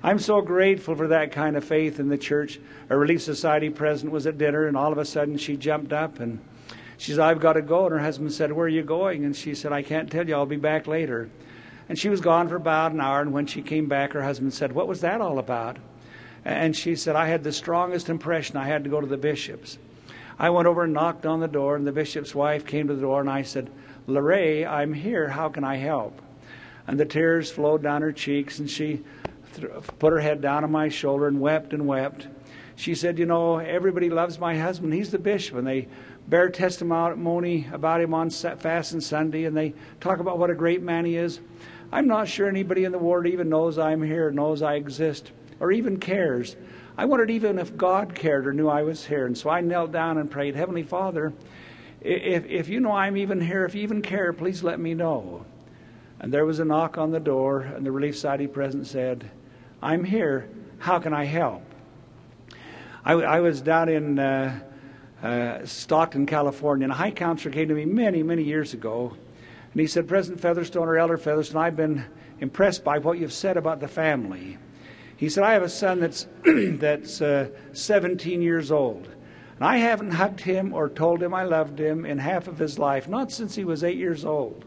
I'm 0.03 0.19
so 0.19 0.41
grateful 0.41 0.95
for 0.95 1.08
that 1.08 1.32
kind 1.32 1.58
of 1.58 1.63
faith 1.63 1.99
in 1.99 2.08
the 2.08 2.17
church. 2.17 2.60
A 2.89 2.97
Relief 2.97 3.21
Society 3.21 3.69
president 3.69 4.13
was 4.13 4.27
at 4.27 4.38
dinner, 4.38 4.67
and 4.67 4.77
all 4.77 4.91
of 4.91 4.97
a 4.97 5.06
sudden 5.06 5.38
she 5.38 5.58
jumped 5.58 5.91
up 5.91 6.19
and 6.19 6.39
she 6.97 7.12
said, 7.12 7.19
I've 7.19 7.39
got 7.39 7.53
to 7.53 7.62
go. 7.62 7.86
And 7.86 7.93
her 7.93 7.99
husband 7.99 8.34
said, 8.34 8.51
Where 8.51 8.65
are 8.65 8.69
you 8.69 8.84
going? 8.84 9.23
And 9.23 9.36
she 9.36 9.56
said, 9.56 9.71
I 9.71 9.84
can't 9.84 10.12
tell 10.12 10.27
you. 10.27 10.36
I'll 10.36 10.45
be 10.45 10.58
back 10.58 10.88
later. 10.88 11.30
And 11.89 11.97
she 11.97 12.10
was 12.10 12.21
gone 12.21 12.49
for 12.49 12.56
about 12.56 12.91
an 12.91 13.01
hour. 13.01 13.21
And 13.21 13.32
when 13.32 13.45
she 13.45 13.62
came 13.62 13.88
back, 13.88 14.13
her 14.13 14.23
husband 14.23 14.53
said, 14.53 14.71
What 14.71 14.88
was 14.88 15.01
that 15.01 15.21
all 15.21 15.39
about? 15.39 15.77
And 16.43 16.75
she 16.75 16.95
said, 16.95 17.15
I 17.15 17.27
had 17.27 17.43
the 17.43 17.51
strongest 17.51 18.10
impression. 18.10 18.58
I 18.58 18.67
had 18.67 18.84
to 18.84 18.89
go 18.89 18.99
to 18.99 19.08
the 19.08 19.17
bishop's. 19.17 19.77
I 20.39 20.50
went 20.52 20.67
over 20.67 20.84
and 20.84 20.93
knocked 20.93 21.26
on 21.26 21.39
the 21.39 21.47
door, 21.47 21.76
and 21.76 21.86
the 21.86 21.91
bishop's 21.91 22.36
wife 22.36 22.65
came 22.65 22.88
to 22.88 22.93
the 22.93 23.02
door, 23.02 23.21
and 23.21 23.30
I 23.30 23.41
said, 23.41 23.71
Larray, 24.08 24.67
I'm 24.67 24.93
here. 24.93 25.30
How 25.30 25.50
can 25.50 25.63
I 25.63 25.78
help? 25.78 26.21
And 26.86 27.00
the 27.00 27.06
tears 27.06 27.52
flowed 27.52 27.82
down 27.82 28.02
her 28.04 28.12
cheeks, 28.12 28.60
and 28.60 28.69
she 28.69 29.04
th- 29.56 29.67
put 30.00 30.13
her 30.13 30.19
head 30.19 30.41
down 30.41 30.63
on 30.63 30.71
my 30.71 30.89
shoulder 30.89 31.28
and 31.28 31.41
wept 31.41 31.73
and 31.73 31.88
wept. 31.88 32.28
She 32.76 32.93
said, 32.93 33.17
You 33.17 33.26
know, 33.26 33.58
everybody 33.58 34.10
loves 34.10 34.38
my 34.38 34.58
husband. 34.58 34.93
He's 34.93 35.12
the 35.12 35.17
bishop, 35.17 35.58
and 35.58 35.67
they 35.67 35.88
bear 36.28 36.50
testimony 36.50 37.67
about 37.73 38.02
him 38.02 38.13
on 38.13 38.30
Fast 38.30 38.93
and 38.93 39.04
Sunday, 39.04 39.45
and 39.45 39.58
they 39.58 39.73
talk 40.00 40.19
about 40.19 40.38
what 40.38 40.52
a 40.52 40.56
great 40.56 40.84
man 40.84 41.04
he 41.04 41.17
is. 41.17 41.39
I'm 41.91 42.08
not 42.08 42.28
sure 42.28 42.47
anybody 42.47 42.84
in 42.84 42.91
the 42.91 43.00
ward 43.00 43.28
even 43.28 43.50
knows 43.50 43.80
I'm 43.80 44.04
here, 44.04 44.30
knows 44.30 44.62
I 44.62 44.76
exist, 44.76 45.32
or 45.60 45.71
even 45.71 45.97
cares. 45.97 46.56
I 46.97 47.05
wondered 47.05 47.29
even 47.29 47.60
if 47.60 47.77
God 47.77 48.15
cared 48.15 48.47
or 48.47 48.53
knew 48.53 48.67
I 48.67 48.81
was 48.81 49.05
here. 49.05 49.27
And 49.27 49.38
so 49.38 49.51
I 49.51 49.62
knelt 49.62 49.91
down 49.91 50.17
and 50.17 50.31
prayed, 50.31 50.55
Heavenly 50.55 50.81
Father, 50.81 51.31
if, 52.01 52.45
if 52.45 52.69
you 52.69 52.79
know 52.79 52.91
I'm 52.91 53.15
even 53.17 53.39
here, 53.39 53.65
if 53.65 53.75
you 53.75 53.83
even 53.83 54.01
care, 54.01 54.33
please 54.33 54.63
let 54.63 54.79
me 54.79 54.95
know. 54.95 55.45
And 56.19 56.33
there 56.33 56.45
was 56.45 56.60
a 56.60 56.65
knock 56.65 56.97
on 56.97 57.12
the 57.12 57.19
door, 57.19 57.62
and 57.62 57.86
the 57.86 57.91
Relief 57.91 58.15
Society 58.15 58.47
president 58.47 58.88
said, 58.88 59.29
I'm 59.81 60.03
here. 60.03 60.49
How 60.79 60.97
can 60.97 61.13
I 61.13 61.25
help? 61.25 61.63
I, 63.05 63.13
I 63.13 63.39
was 63.41 63.62
down 63.62 63.89
in 63.89 64.17
uh, 64.17 64.60
uh, 65.21 65.65
Stockton, 65.65 66.25
California, 66.25 66.86
and 66.86 66.91
a 66.91 66.95
high 66.95 67.12
counselor 67.12 67.53
came 67.53 67.67
to 67.67 67.75
me 67.75 67.86
many, 67.86 68.23
many 68.23 68.43
years 68.43 68.73
ago. 68.73 69.15
And 69.71 69.81
he 69.81 69.86
said, 69.86 70.07
President 70.07 70.41
Featherstone 70.41 70.88
or 70.88 70.97
Elder 70.97 71.17
Featherstone, 71.17 71.62
I've 71.62 71.75
been 71.75 72.03
impressed 72.39 72.83
by 72.83 72.97
what 72.97 73.19
you've 73.19 73.33
said 73.33 73.55
about 73.55 73.79
the 73.79 73.88
family. 73.88 74.57
He 75.17 75.30
said, 75.30 75.43
I 75.43 75.53
have 75.53 75.63
a 75.63 75.69
son 75.69 75.99
that's, 75.99 76.27
that's 76.45 77.21
uh, 77.21 77.49
17 77.73 78.41
years 78.41 78.71
old. 78.71 79.10
And 79.56 79.65
I 79.65 79.77
haven't 79.77 80.12
hugged 80.12 80.39
him 80.39 80.73
or 80.73 80.89
told 80.89 81.21
him 81.21 81.34
I 81.34 81.43
loved 81.43 81.80
him 81.80 82.06
in 82.06 82.19
half 82.19 82.47
of 82.47 82.60
his 82.60 82.77
life, 82.77 83.08
not 83.08 83.32
since 83.32 83.56
he 83.56 83.65
was 83.65 83.84
eight 83.84 83.97
years 83.97 84.23
old. 84.23 84.63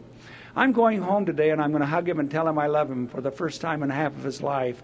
I'm 0.53 0.73
going 0.73 1.01
home 1.01 1.25
today 1.25 1.51
and 1.51 1.61
I'm 1.61 1.71
going 1.71 1.81
to 1.81 1.87
hug 1.87 2.07
him 2.07 2.19
and 2.19 2.29
tell 2.29 2.45
him 2.45 2.59
I 2.59 2.67
love 2.67 2.91
him 2.91 3.07
for 3.07 3.21
the 3.21 3.31
first 3.31 3.61
time 3.61 3.81
in 3.81 3.89
half 3.89 4.13
of 4.17 4.23
his 4.23 4.41
life. 4.41 4.83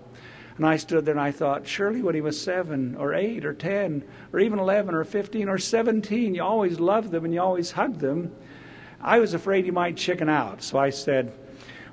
And 0.55 0.65
I 0.65 0.77
stood 0.77 1.03
there 1.03 1.13
and 1.13 1.21
I 1.21 1.31
thought, 1.31 1.67
surely 1.67 2.01
when 2.01 2.15
he 2.15 2.21
was 2.21 2.39
seven 2.39 2.95
or 2.95 3.13
eight 3.13 3.45
or 3.45 3.53
ten 3.53 4.05
or 4.31 4.39
even 4.39 4.59
11 4.59 4.95
or 4.95 5.03
15 5.03 5.49
or 5.49 5.57
17, 5.57 6.33
you 6.33 6.41
always 6.41 6.79
loved 6.79 7.11
them 7.11 7.25
and 7.25 7.33
you 7.33 7.41
always 7.41 7.71
hugged 7.71 7.99
them. 7.99 8.33
I 9.01 9.19
was 9.19 9.33
afraid 9.33 9.65
he 9.65 9.71
might 9.71 9.97
chicken 9.97 10.29
out. 10.29 10.63
So 10.63 10.79
I 10.79 10.89
said, 10.89 11.33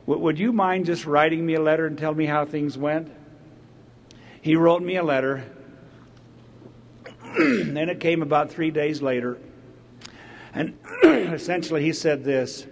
Would 0.07 0.39
you 0.39 0.53
mind 0.53 0.87
just 0.87 1.05
writing 1.05 1.45
me 1.45 1.55
a 1.55 1.61
letter 1.61 1.87
and 1.87 1.99
tell 1.99 2.15
me 2.15 2.27
how 2.27 2.45
things 2.45 2.79
went? 2.79 3.11
He 4.45 4.57
wrote 4.57 4.83
me 4.83 4.97
a 4.97 5.03
letter. 5.03 5.43
And 7.23 7.75
then 7.75 7.89
it 7.89 7.99
came 7.99 8.21
about 8.21 8.51
three 8.51 8.71
days 8.71 9.01
later. 9.01 9.39
And 10.53 10.77
essentially, 11.03 11.83
he 11.83 11.95
said 11.95 12.25
this 12.25 12.67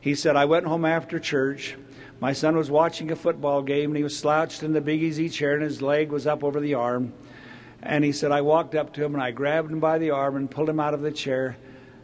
He 0.00 0.16
said, 0.16 0.34
I 0.34 0.46
went 0.46 0.66
home 0.66 0.84
after 0.84 1.20
church. 1.20 1.76
My 2.18 2.32
son 2.32 2.56
was 2.56 2.68
watching 2.68 3.12
a 3.12 3.16
football 3.16 3.62
game, 3.62 3.90
and 3.90 3.96
he 3.96 4.02
was 4.02 4.18
slouched 4.18 4.64
in 4.64 4.72
the 4.72 4.80
big 4.80 5.04
easy 5.04 5.28
chair, 5.28 5.54
and 5.54 5.62
his 5.62 5.80
leg 5.80 6.10
was 6.10 6.26
up 6.26 6.42
over 6.42 6.58
the 6.58 6.74
arm. 6.74 7.12
And 7.80 8.02
he 8.02 8.10
said, 8.10 8.32
I 8.32 8.40
walked 8.40 8.74
up 8.74 8.92
to 8.94 9.04
him, 9.04 9.14
and 9.14 9.22
I 9.22 9.30
grabbed 9.30 9.70
him 9.70 9.78
by 9.78 9.98
the 9.98 10.10
arm 10.10 10.34
and 10.34 10.50
pulled 10.50 10.68
him 10.68 10.80
out 10.80 10.94
of 10.94 11.00
the 11.00 11.12
chair. 11.12 11.58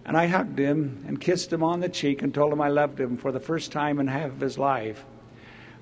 And 0.04 0.16
I 0.16 0.28
hugged 0.28 0.56
him 0.56 1.04
and 1.08 1.20
kissed 1.20 1.52
him 1.52 1.64
on 1.64 1.80
the 1.80 1.88
cheek 1.88 2.22
and 2.22 2.32
told 2.32 2.52
him 2.52 2.60
I 2.60 2.68
loved 2.68 3.00
him 3.00 3.16
for 3.16 3.32
the 3.32 3.40
first 3.40 3.72
time 3.72 3.98
in 3.98 4.06
half 4.06 4.30
of 4.30 4.38
his 4.38 4.56
life. 4.56 5.04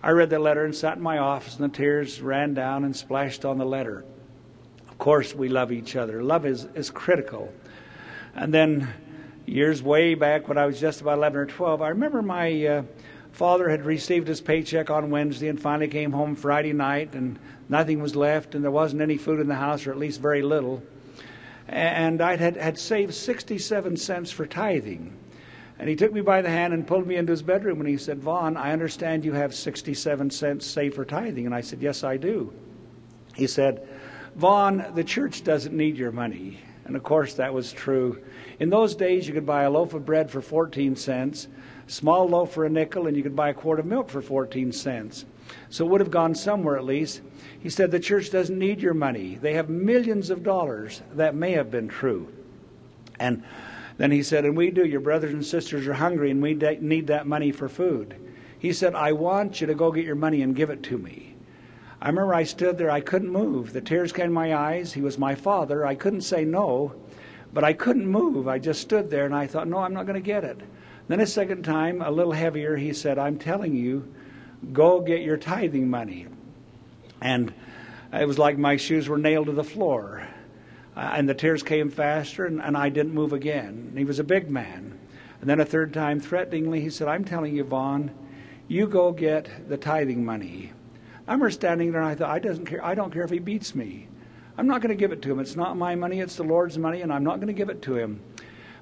I 0.04 0.10
read 0.10 0.28
the 0.28 0.38
letter 0.38 0.66
and 0.66 0.76
sat 0.76 0.98
in 0.98 1.02
my 1.02 1.16
office, 1.16 1.56
and 1.56 1.64
the 1.64 1.74
tears 1.74 2.20
ran 2.20 2.52
down 2.52 2.84
and 2.84 2.94
splashed 2.94 3.46
on 3.46 3.56
the 3.56 3.64
letter. 3.64 4.04
Of 4.90 4.98
course, 4.98 5.34
we 5.34 5.48
love 5.48 5.72
each 5.72 5.96
other. 5.96 6.22
Love 6.22 6.44
is, 6.44 6.68
is 6.74 6.90
critical. 6.90 7.50
And 8.34 8.52
then, 8.52 8.92
years 9.46 9.82
way 9.82 10.14
back 10.14 10.46
when 10.46 10.58
I 10.58 10.66
was 10.66 10.78
just 10.78 11.00
about 11.00 11.16
11 11.16 11.38
or 11.40 11.46
12, 11.46 11.80
I 11.80 11.88
remember 11.88 12.20
my 12.20 12.66
uh, 12.66 12.82
father 13.32 13.70
had 13.70 13.86
received 13.86 14.28
his 14.28 14.42
paycheck 14.42 14.90
on 14.90 15.08
Wednesday 15.08 15.48
and 15.48 15.58
finally 15.58 15.88
came 15.88 16.12
home 16.12 16.36
Friday 16.36 16.74
night, 16.74 17.14
and 17.14 17.38
nothing 17.70 18.02
was 18.02 18.14
left, 18.14 18.54
and 18.54 18.62
there 18.62 18.70
wasn't 18.70 19.00
any 19.00 19.16
food 19.16 19.40
in 19.40 19.48
the 19.48 19.54
house, 19.54 19.86
or 19.86 19.90
at 19.90 19.96
least 19.96 20.20
very 20.20 20.42
little. 20.42 20.82
And 21.66 22.20
I 22.20 22.36
had, 22.36 22.58
had 22.58 22.78
saved 22.78 23.14
67 23.14 23.96
cents 23.96 24.30
for 24.30 24.44
tithing. 24.44 25.16
And 25.78 25.88
he 25.88 25.96
took 25.96 26.12
me 26.12 26.20
by 26.20 26.40
the 26.40 26.50
hand 26.50 26.72
and 26.72 26.86
pulled 26.86 27.06
me 27.06 27.16
into 27.16 27.32
his 27.32 27.42
bedroom 27.42 27.80
and 27.80 27.88
he 27.88 27.96
said, 27.96 28.20
Vaughn, 28.20 28.56
I 28.56 28.72
understand 28.72 29.24
you 29.24 29.32
have 29.32 29.54
67 29.54 30.30
cents 30.30 30.66
saved 30.66 30.94
for 30.94 31.04
tithing. 31.04 31.46
And 31.46 31.54
I 31.54 31.62
said, 31.62 31.82
Yes, 31.82 32.04
I 32.04 32.16
do. 32.16 32.52
He 33.34 33.46
said, 33.46 33.88
Vaughn, 34.36 34.92
the 34.94 35.04
church 35.04 35.42
doesn't 35.42 35.76
need 35.76 35.96
your 35.96 36.12
money. 36.12 36.60
And 36.84 36.96
of 36.96 37.02
course, 37.02 37.34
that 37.34 37.52
was 37.52 37.72
true. 37.72 38.22
In 38.60 38.70
those 38.70 38.94
days, 38.94 39.26
you 39.26 39.34
could 39.34 39.46
buy 39.46 39.62
a 39.62 39.70
loaf 39.70 39.94
of 39.94 40.04
bread 40.04 40.30
for 40.30 40.40
14 40.40 40.96
cents, 40.96 41.48
small 41.86 42.28
loaf 42.28 42.52
for 42.52 42.64
a 42.64 42.70
nickel, 42.70 43.06
and 43.06 43.16
you 43.16 43.22
could 43.22 43.34
buy 43.34 43.48
a 43.48 43.54
quart 43.54 43.80
of 43.80 43.86
milk 43.86 44.10
for 44.10 44.20
14 44.20 44.70
cents. 44.70 45.24
So 45.70 45.84
it 45.84 45.90
would 45.90 46.00
have 46.00 46.10
gone 46.10 46.34
somewhere 46.34 46.76
at 46.76 46.84
least. 46.84 47.20
He 47.60 47.70
said, 47.70 47.90
The 47.90 48.00
church 48.00 48.30
doesn't 48.30 48.58
need 48.58 48.80
your 48.80 48.94
money. 48.94 49.36
They 49.40 49.54
have 49.54 49.68
millions 49.68 50.30
of 50.30 50.42
dollars. 50.42 51.02
That 51.14 51.34
may 51.34 51.52
have 51.52 51.70
been 51.70 51.88
true. 51.88 52.32
And 53.18 53.42
then 53.96 54.10
he 54.10 54.22
said, 54.22 54.44
And 54.44 54.56
we 54.56 54.70
do. 54.70 54.84
Your 54.84 55.00
brothers 55.00 55.32
and 55.32 55.44
sisters 55.44 55.86
are 55.86 55.94
hungry, 55.94 56.30
and 56.30 56.42
we 56.42 56.54
need 56.54 57.06
that 57.06 57.26
money 57.26 57.52
for 57.52 57.68
food. 57.68 58.16
He 58.58 58.72
said, 58.72 58.94
I 58.94 59.12
want 59.12 59.60
you 59.60 59.66
to 59.66 59.74
go 59.74 59.92
get 59.92 60.04
your 60.04 60.14
money 60.14 60.42
and 60.42 60.56
give 60.56 60.70
it 60.70 60.82
to 60.84 60.98
me. 60.98 61.34
I 62.00 62.08
remember 62.08 62.34
I 62.34 62.44
stood 62.44 62.76
there, 62.76 62.90
I 62.90 63.00
couldn't 63.00 63.30
move. 63.30 63.72
The 63.72 63.80
tears 63.80 64.12
came 64.12 64.26
in 64.26 64.32
my 64.32 64.54
eyes. 64.54 64.92
He 64.92 65.00
was 65.00 65.18
my 65.18 65.34
father. 65.34 65.86
I 65.86 65.94
couldn't 65.94 66.22
say 66.22 66.44
no, 66.44 66.94
but 67.52 67.64
I 67.64 67.72
couldn't 67.72 68.06
move. 68.06 68.48
I 68.48 68.58
just 68.58 68.82
stood 68.82 69.10
there 69.10 69.24
and 69.24 69.34
I 69.34 69.46
thought, 69.46 69.68
No, 69.68 69.78
I'm 69.78 69.94
not 69.94 70.06
going 70.06 70.20
to 70.20 70.26
get 70.26 70.44
it. 70.44 70.60
Then 71.08 71.20
a 71.20 71.26
second 71.26 71.62
time, 71.62 72.00
a 72.02 72.10
little 72.10 72.32
heavier, 72.32 72.76
he 72.76 72.92
said, 72.92 73.18
I'm 73.18 73.38
telling 73.38 73.74
you, 73.74 74.12
go 74.72 75.00
get 75.00 75.20
your 75.20 75.36
tithing 75.36 75.88
money. 75.88 76.26
And 77.20 77.52
it 78.12 78.26
was 78.26 78.38
like 78.38 78.56
my 78.56 78.76
shoes 78.76 79.08
were 79.08 79.18
nailed 79.18 79.46
to 79.46 79.52
the 79.52 79.64
floor. 79.64 80.26
Uh, 80.96 81.12
and 81.14 81.28
the 81.28 81.34
tears 81.34 81.62
came 81.62 81.90
faster, 81.90 82.44
and, 82.44 82.60
and 82.60 82.76
I 82.76 82.88
didn't 82.88 83.14
move 83.14 83.32
again. 83.32 83.86
And 83.88 83.98
he 83.98 84.04
was 84.04 84.18
a 84.18 84.24
big 84.24 84.50
man. 84.50 84.98
And 85.40 85.50
then 85.50 85.60
a 85.60 85.64
third 85.64 85.92
time, 85.92 86.20
threateningly, 86.20 86.80
he 86.80 86.90
said, 86.90 87.08
I'm 87.08 87.24
telling 87.24 87.54
you, 87.56 87.64
Vaughn, 87.64 88.10
You 88.68 88.86
go 88.86 89.12
get 89.12 89.68
the 89.68 89.76
tithing 89.76 90.24
money. 90.24 90.72
I 91.26 91.32
remember 91.32 91.50
standing 91.50 91.92
there 91.92 92.02
and 92.02 92.10
I 92.10 92.14
thought, 92.14 92.30
I, 92.30 92.38
doesn't 92.38 92.66
care, 92.66 92.84
I 92.84 92.94
don't 92.94 93.12
care 93.12 93.24
if 93.24 93.30
he 93.30 93.38
beats 93.38 93.74
me. 93.74 94.08
I'm 94.56 94.66
not 94.66 94.82
going 94.82 94.90
to 94.90 94.94
give 94.94 95.10
it 95.10 95.22
to 95.22 95.32
him. 95.32 95.40
It's 95.40 95.56
not 95.56 95.76
my 95.76 95.94
money, 95.94 96.20
it's 96.20 96.36
the 96.36 96.44
Lord's 96.44 96.78
money, 96.78 97.00
and 97.00 97.12
I'm 97.12 97.24
not 97.24 97.36
going 97.36 97.48
to 97.48 97.52
give 97.52 97.70
it 97.70 97.82
to 97.82 97.96
him. 97.96 98.20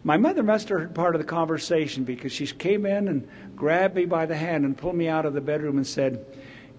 My 0.05 0.17
mother 0.17 0.43
must 0.43 0.69
have 0.69 0.81
heard 0.81 0.95
part 0.95 1.15
of 1.15 1.21
the 1.21 1.27
conversation 1.27 2.03
because 2.05 2.33
she 2.33 2.47
came 2.47 2.85
in 2.85 3.09
and 3.09 3.29
grabbed 3.55 3.95
me 3.95 4.05
by 4.05 4.27
the 4.27 4.37
hand 4.37 4.65
and 4.65 4.77
pulled 4.77 4.97
me 4.97 5.09
out 5.09 5.25
of 5.25 5.35
the 5.35 5.41
bedroom 5.41 5.77
and 5.77 5.87
said, 5.87 6.27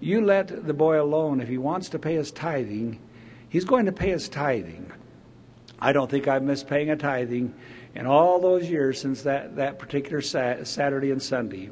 You 0.00 0.20
let 0.20 0.66
the 0.66 0.74
boy 0.74 1.00
alone. 1.00 1.40
If 1.40 1.48
he 1.48 1.58
wants 1.58 1.88
to 1.90 1.98
pay 1.98 2.14
his 2.14 2.30
tithing, 2.30 3.00
he's 3.48 3.64
going 3.64 3.86
to 3.86 3.92
pay 3.92 4.10
his 4.10 4.28
tithing. 4.28 4.92
I 5.80 5.92
don't 5.92 6.10
think 6.10 6.28
I've 6.28 6.42
missed 6.42 6.68
paying 6.68 6.90
a 6.90 6.96
tithing 6.96 7.54
in 7.94 8.06
all 8.06 8.40
those 8.40 8.68
years 8.68 9.00
since 9.00 9.22
that, 9.22 9.56
that 9.56 9.78
particular 9.78 10.20
Saturday 10.20 11.10
and 11.10 11.22
Sunday. 11.22 11.70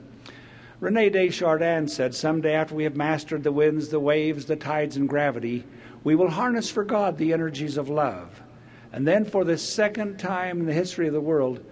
Rene 0.81 1.11
Desjardins 1.11 1.95
said, 1.95 2.15
Someday 2.15 2.55
after 2.55 2.75
we 2.75 2.85
have 2.85 2.97
mastered 2.97 3.45
the 3.45 3.53
winds, 3.53 3.88
the 3.88 4.01
waves, 4.01 4.47
the 4.47 4.57
tides, 4.57 4.97
and 4.97 5.09
gravity, 5.09 5.65
we 6.03 6.17
will 6.17 6.31
harness 6.31 6.71
for 6.71 6.85
God 6.85 7.17
the 7.17 7.33
energies 7.33 7.77
of 7.77 7.88
love. 7.88 8.43
And 8.93 9.07
then, 9.07 9.25
for 9.25 9.45
the 9.45 9.57
second 9.57 10.19
time 10.19 10.61
in 10.61 10.67
the 10.67 10.73
history 10.73 11.07
of 11.07 11.12
the 11.12 11.21
world, 11.21 11.65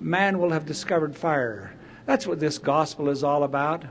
man 0.00 0.38
will 0.38 0.50
have 0.50 0.64
discovered 0.64 1.14
fire. 1.14 1.74
That's 2.06 2.26
what 2.26 2.40
this 2.40 2.58
gospel 2.58 3.10
is 3.10 3.22
all 3.22 3.44
about. 3.44 3.84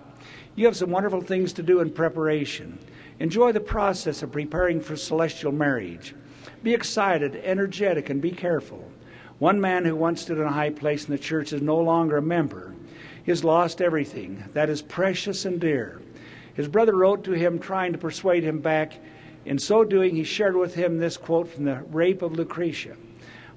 You 0.55 0.65
have 0.65 0.75
some 0.75 0.89
wonderful 0.89 1.21
things 1.21 1.53
to 1.53 1.63
do 1.63 1.79
in 1.79 1.91
preparation. 1.91 2.77
Enjoy 3.19 3.51
the 3.51 3.59
process 3.59 4.23
of 4.23 4.31
preparing 4.31 4.81
for 4.81 4.95
celestial 4.95 5.51
marriage. 5.51 6.15
Be 6.63 6.73
excited, 6.73 7.35
energetic, 7.43 8.09
and 8.09 8.21
be 8.21 8.31
careful. 8.31 8.91
One 9.39 9.59
man 9.59 9.85
who 9.85 9.95
once 9.95 10.21
stood 10.21 10.37
in 10.37 10.43
a 10.43 10.51
high 10.51 10.69
place 10.69 11.05
in 11.05 11.11
the 11.11 11.17
church 11.17 11.53
is 11.53 11.61
no 11.61 11.77
longer 11.77 12.17
a 12.17 12.21
member. 12.21 12.73
He 13.23 13.31
has 13.31 13.43
lost 13.43 13.81
everything 13.81 14.43
that 14.53 14.69
is 14.69 14.81
precious 14.81 15.45
and 15.45 15.59
dear. 15.59 16.01
His 16.53 16.67
brother 16.67 16.95
wrote 16.95 17.23
to 17.25 17.31
him 17.31 17.59
trying 17.59 17.91
to 17.93 17.97
persuade 17.97 18.43
him 18.43 18.59
back 18.59 18.93
in 19.45 19.59
so 19.59 19.83
doing, 19.83 20.15
he 20.15 20.23
shared 20.23 20.55
with 20.55 20.73
him 20.73 20.97
this 20.97 21.17
quote 21.17 21.49
from 21.49 21.65
The 21.65 21.83
Rape 21.91 22.21
of 22.21 22.33
Lucretia 22.33 22.95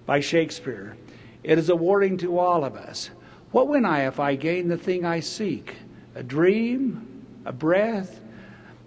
by 0.05 0.20
Shakespeare 0.20 0.96
It 1.44 1.59
is 1.59 1.68
a 1.68 1.77
warning 1.77 2.16
to 2.18 2.38
all 2.38 2.64
of 2.64 2.75
us. 2.75 3.11
What 3.53 3.68
win 3.68 3.85
I 3.85 4.07
if 4.07 4.18
I 4.18 4.35
gain 4.35 4.68
the 4.68 4.77
thing 4.77 5.05
I 5.05 5.20
seek? 5.20 5.77
A 6.16 6.22
dream? 6.22 7.25
A 7.44 7.53
breath? 7.53 8.20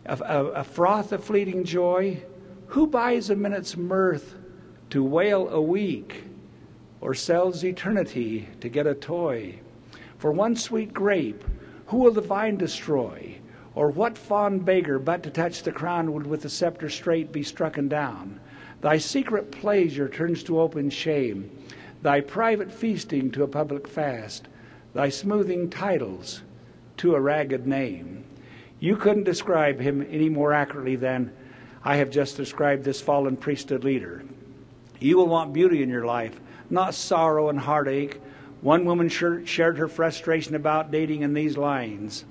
A, 0.06 0.18
a, 0.18 0.46
a 0.48 0.64
froth 0.64 1.14
of 1.14 1.24
fleeting 1.24 1.64
joy? 1.64 2.22
Who 2.74 2.86
buys 2.86 3.32
a 3.32 3.36
minute's 3.36 3.76
mirth 3.76 4.36
to 4.92 5.04
wail 5.04 5.50
a 5.50 5.60
week? 5.60 6.26
Or 7.02 7.16
sells 7.16 7.64
eternity 7.64 8.48
to 8.62 8.70
get 8.70 8.86
a 8.86 8.94
toy? 8.94 9.60
For 10.20 10.32
one 10.32 10.56
sweet 10.56 10.94
grape, 10.94 11.44
who 11.88 11.98
will 11.98 12.12
the 12.12 12.22
vine 12.22 12.58
destroy? 12.58 13.40
Or 13.74 13.90
what 13.90 14.20
fond 14.20 14.66
beggar 14.66 15.00
but 15.00 15.24
to 15.24 15.32
touch 15.32 15.64
the 15.64 15.72
crown 15.72 16.14
would 16.14 16.28
with 16.28 16.44
the 16.44 16.50
scepter 16.50 16.90
straight 16.90 17.32
be 17.32 17.42
strucken 17.42 17.90
down? 17.90 18.40
Thy 18.82 19.00
secret 19.00 19.50
pleasure 19.50 20.08
turns 20.08 20.44
to 20.44 20.60
open 20.60 20.92
shame, 20.92 21.50
thy 22.04 22.22
private 22.22 22.72
feasting 22.72 23.32
to 23.32 23.42
a 23.42 23.48
public 23.48 23.88
fast, 23.88 24.48
thy 24.94 25.10
smoothing 25.10 25.72
titles 25.72 26.44
to 26.98 27.16
a 27.16 27.20
ragged 27.20 27.66
name. 27.66 28.26
You 28.80 28.96
couldn't 28.96 29.24
describe 29.24 29.80
him 29.80 30.06
any 30.08 30.30
more 30.30 30.54
accurately 30.54 30.96
than 30.96 31.32
I 31.84 31.98
have 31.98 32.10
just 32.10 32.38
described 32.38 32.84
this 32.84 33.02
fallen 33.02 33.38
priesthood 33.38 33.84
leader. 33.84 34.24
You 35.00 35.18
will 35.18 35.28
want 35.28 35.54
beauty 35.54 35.82
in 35.82 35.89
your 35.89 36.06
life, 36.06 36.39
not 36.70 36.94
sorrow 36.94 37.50
and 37.50 37.60
heartache. 37.60 38.22
One 38.62 38.84
woman 38.84 39.08
shared 39.08 39.78
her 39.78 39.88
frustration 39.88 40.56
about 40.56 40.92
dating 40.92 41.22
in 41.22 41.34
these 41.34 41.58
lines. 41.58 42.26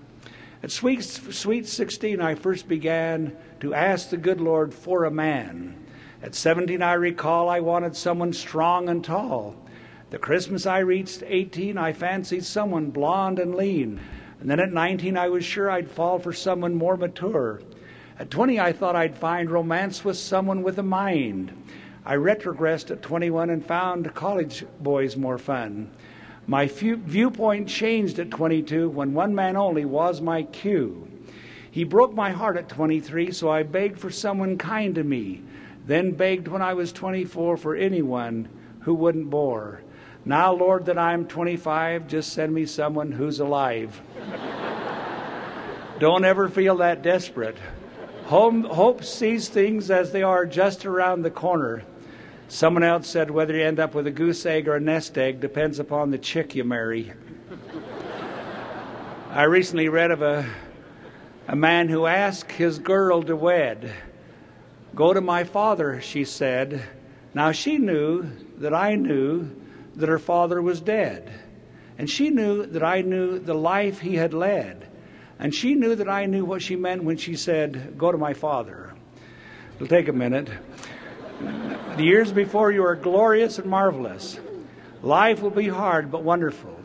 At 0.62 0.70
sweet, 0.70 1.02
sweet 1.02 1.66
16, 1.66 2.20
I 2.20 2.34
first 2.34 2.68
began 2.68 3.36
to 3.60 3.72
ask 3.72 4.10
the 4.10 4.16
good 4.16 4.40
Lord 4.40 4.74
for 4.74 5.04
a 5.04 5.10
man. 5.10 5.76
At 6.22 6.34
17, 6.34 6.82
I 6.82 6.94
recall 6.94 7.48
I 7.48 7.60
wanted 7.60 7.96
someone 7.96 8.32
strong 8.32 8.88
and 8.88 9.04
tall. 9.04 9.56
The 10.10 10.18
Christmas 10.18 10.66
I 10.66 10.80
reached 10.80 11.22
18, 11.24 11.78
I 11.78 11.92
fancied 11.92 12.44
someone 12.44 12.90
blond 12.90 13.38
and 13.38 13.54
lean. 13.54 14.00
And 14.40 14.50
then 14.50 14.60
at 14.60 14.72
19, 14.72 15.16
I 15.16 15.28
was 15.28 15.44
sure 15.44 15.70
I'd 15.70 15.90
fall 15.90 16.18
for 16.18 16.32
someone 16.32 16.74
more 16.74 16.96
mature. 16.96 17.60
At 18.18 18.32
20, 18.32 18.58
I 18.58 18.72
thought 18.72 18.96
I'd 18.96 19.16
find 19.16 19.48
romance 19.48 20.04
with 20.04 20.18
someone 20.18 20.64
with 20.64 20.76
a 20.80 20.82
mind. 20.82 21.52
I 22.04 22.16
retrogressed 22.16 22.90
at 22.90 23.00
21 23.00 23.50
and 23.50 23.64
found 23.64 24.12
college 24.12 24.64
boys 24.80 25.16
more 25.16 25.38
fun. 25.38 25.92
My 26.48 26.66
viewpoint 26.66 27.68
changed 27.68 28.18
at 28.18 28.32
22 28.32 28.90
when 28.90 29.14
one 29.14 29.36
man 29.36 29.56
only 29.56 29.84
was 29.84 30.20
my 30.20 30.42
cue. 30.42 31.06
He 31.70 31.84
broke 31.84 32.12
my 32.12 32.32
heart 32.32 32.56
at 32.56 32.68
23, 32.68 33.30
so 33.30 33.52
I 33.52 33.62
begged 33.62 34.00
for 34.00 34.10
someone 34.10 34.58
kind 34.58 34.96
to 34.96 35.04
me, 35.04 35.42
then 35.86 36.10
begged 36.10 36.48
when 36.48 36.62
I 36.62 36.74
was 36.74 36.90
24 36.92 37.56
for 37.56 37.76
anyone 37.76 38.48
who 38.80 38.94
wouldn't 38.94 39.30
bore. 39.30 39.82
Now, 40.24 40.52
Lord, 40.52 40.86
that 40.86 40.98
I'm 40.98 41.28
25, 41.28 42.08
just 42.08 42.32
send 42.32 42.52
me 42.52 42.66
someone 42.66 43.12
who's 43.12 43.38
alive. 43.38 44.00
Don't 46.00 46.24
ever 46.24 46.48
feel 46.48 46.78
that 46.78 47.02
desperate. 47.02 47.56
Hope 48.28 49.04
sees 49.04 49.48
things 49.48 49.90
as 49.90 50.12
they 50.12 50.22
are 50.22 50.44
just 50.44 50.84
around 50.84 51.22
the 51.22 51.30
corner. 51.30 51.82
Someone 52.48 52.82
else 52.82 53.08
said 53.08 53.30
whether 53.30 53.56
you 53.56 53.64
end 53.64 53.80
up 53.80 53.94
with 53.94 54.06
a 54.06 54.10
goose 54.10 54.44
egg 54.44 54.68
or 54.68 54.76
a 54.76 54.80
nest 54.80 55.16
egg 55.16 55.40
depends 55.40 55.78
upon 55.78 56.10
the 56.10 56.18
chick 56.18 56.54
you 56.54 56.62
marry. 56.62 57.10
I 59.30 59.44
recently 59.44 59.88
read 59.88 60.10
of 60.10 60.20
a, 60.20 60.46
a 61.46 61.56
man 61.56 61.88
who 61.88 62.04
asked 62.04 62.52
his 62.52 62.78
girl 62.78 63.22
to 63.22 63.34
wed. 63.34 63.94
Go 64.94 65.14
to 65.14 65.22
my 65.22 65.44
father, 65.44 66.02
she 66.02 66.24
said. 66.24 66.82
Now 67.32 67.52
she 67.52 67.78
knew 67.78 68.30
that 68.58 68.74
I 68.74 68.94
knew 68.94 69.48
that 69.96 70.10
her 70.10 70.18
father 70.18 70.60
was 70.60 70.82
dead. 70.82 71.32
And 71.96 72.10
she 72.10 72.28
knew 72.28 72.66
that 72.66 72.82
I 72.82 73.00
knew 73.00 73.38
the 73.38 73.54
life 73.54 74.00
he 74.00 74.16
had 74.16 74.34
led. 74.34 74.87
And 75.38 75.54
she 75.54 75.74
knew 75.74 75.94
that 75.94 76.08
I 76.08 76.26
knew 76.26 76.44
what 76.44 76.62
she 76.62 76.76
meant 76.76 77.04
when 77.04 77.16
she 77.16 77.36
said, 77.36 77.96
Go 77.96 78.10
to 78.10 78.18
my 78.18 78.34
father. 78.34 78.94
It'll 79.76 79.86
take 79.86 80.08
a 80.08 80.12
minute. 80.12 80.48
The 81.96 82.02
years 82.02 82.32
before 82.32 82.72
you 82.72 82.84
are 82.84 82.96
glorious 82.96 83.58
and 83.58 83.70
marvelous. 83.70 84.40
Life 85.02 85.40
will 85.40 85.50
be 85.50 85.68
hard 85.68 86.10
but 86.10 86.24
wonderful. 86.24 86.76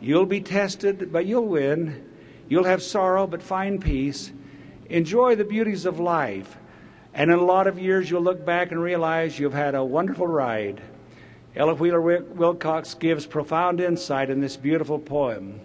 You'll 0.00 0.26
be 0.26 0.40
tested, 0.40 1.12
but 1.12 1.26
you'll 1.26 1.46
win. 1.46 2.04
You'll 2.48 2.64
have 2.64 2.82
sorrow, 2.82 3.26
but 3.26 3.42
find 3.42 3.80
peace. 3.80 4.30
Enjoy 4.88 5.34
the 5.34 5.44
beauties 5.44 5.84
of 5.84 5.98
life. 5.98 6.56
And 7.14 7.32
in 7.32 7.38
a 7.38 7.44
lot 7.44 7.66
of 7.66 7.80
years, 7.80 8.08
you'll 8.08 8.22
look 8.22 8.44
back 8.46 8.70
and 8.70 8.80
realize 8.80 9.38
you've 9.38 9.52
had 9.52 9.74
a 9.74 9.84
wonderful 9.84 10.26
ride. 10.26 10.80
Ella 11.56 11.74
Wheeler 11.74 12.00
Wilcox 12.00 12.94
gives 12.94 13.26
profound 13.26 13.80
insight 13.80 14.30
in 14.30 14.40
this 14.40 14.56
beautiful 14.56 15.00
poem. 15.00 15.60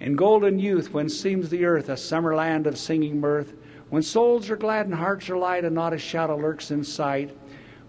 In 0.00 0.16
golden 0.16 0.58
youth, 0.58 0.92
when 0.92 1.08
seems 1.08 1.48
the 1.48 1.64
earth 1.64 1.88
a 1.88 1.96
summer 1.96 2.34
land 2.34 2.66
of 2.66 2.78
singing 2.78 3.20
mirth, 3.20 3.54
when 3.88 4.02
souls 4.02 4.50
are 4.50 4.56
glad 4.56 4.86
and 4.86 4.94
hearts 4.94 5.30
are 5.30 5.38
light 5.38 5.64
and 5.64 5.74
not 5.74 5.92
a 5.92 5.98
shadow 5.98 6.36
lurks 6.36 6.70
in 6.70 6.84
sight, 6.84 7.36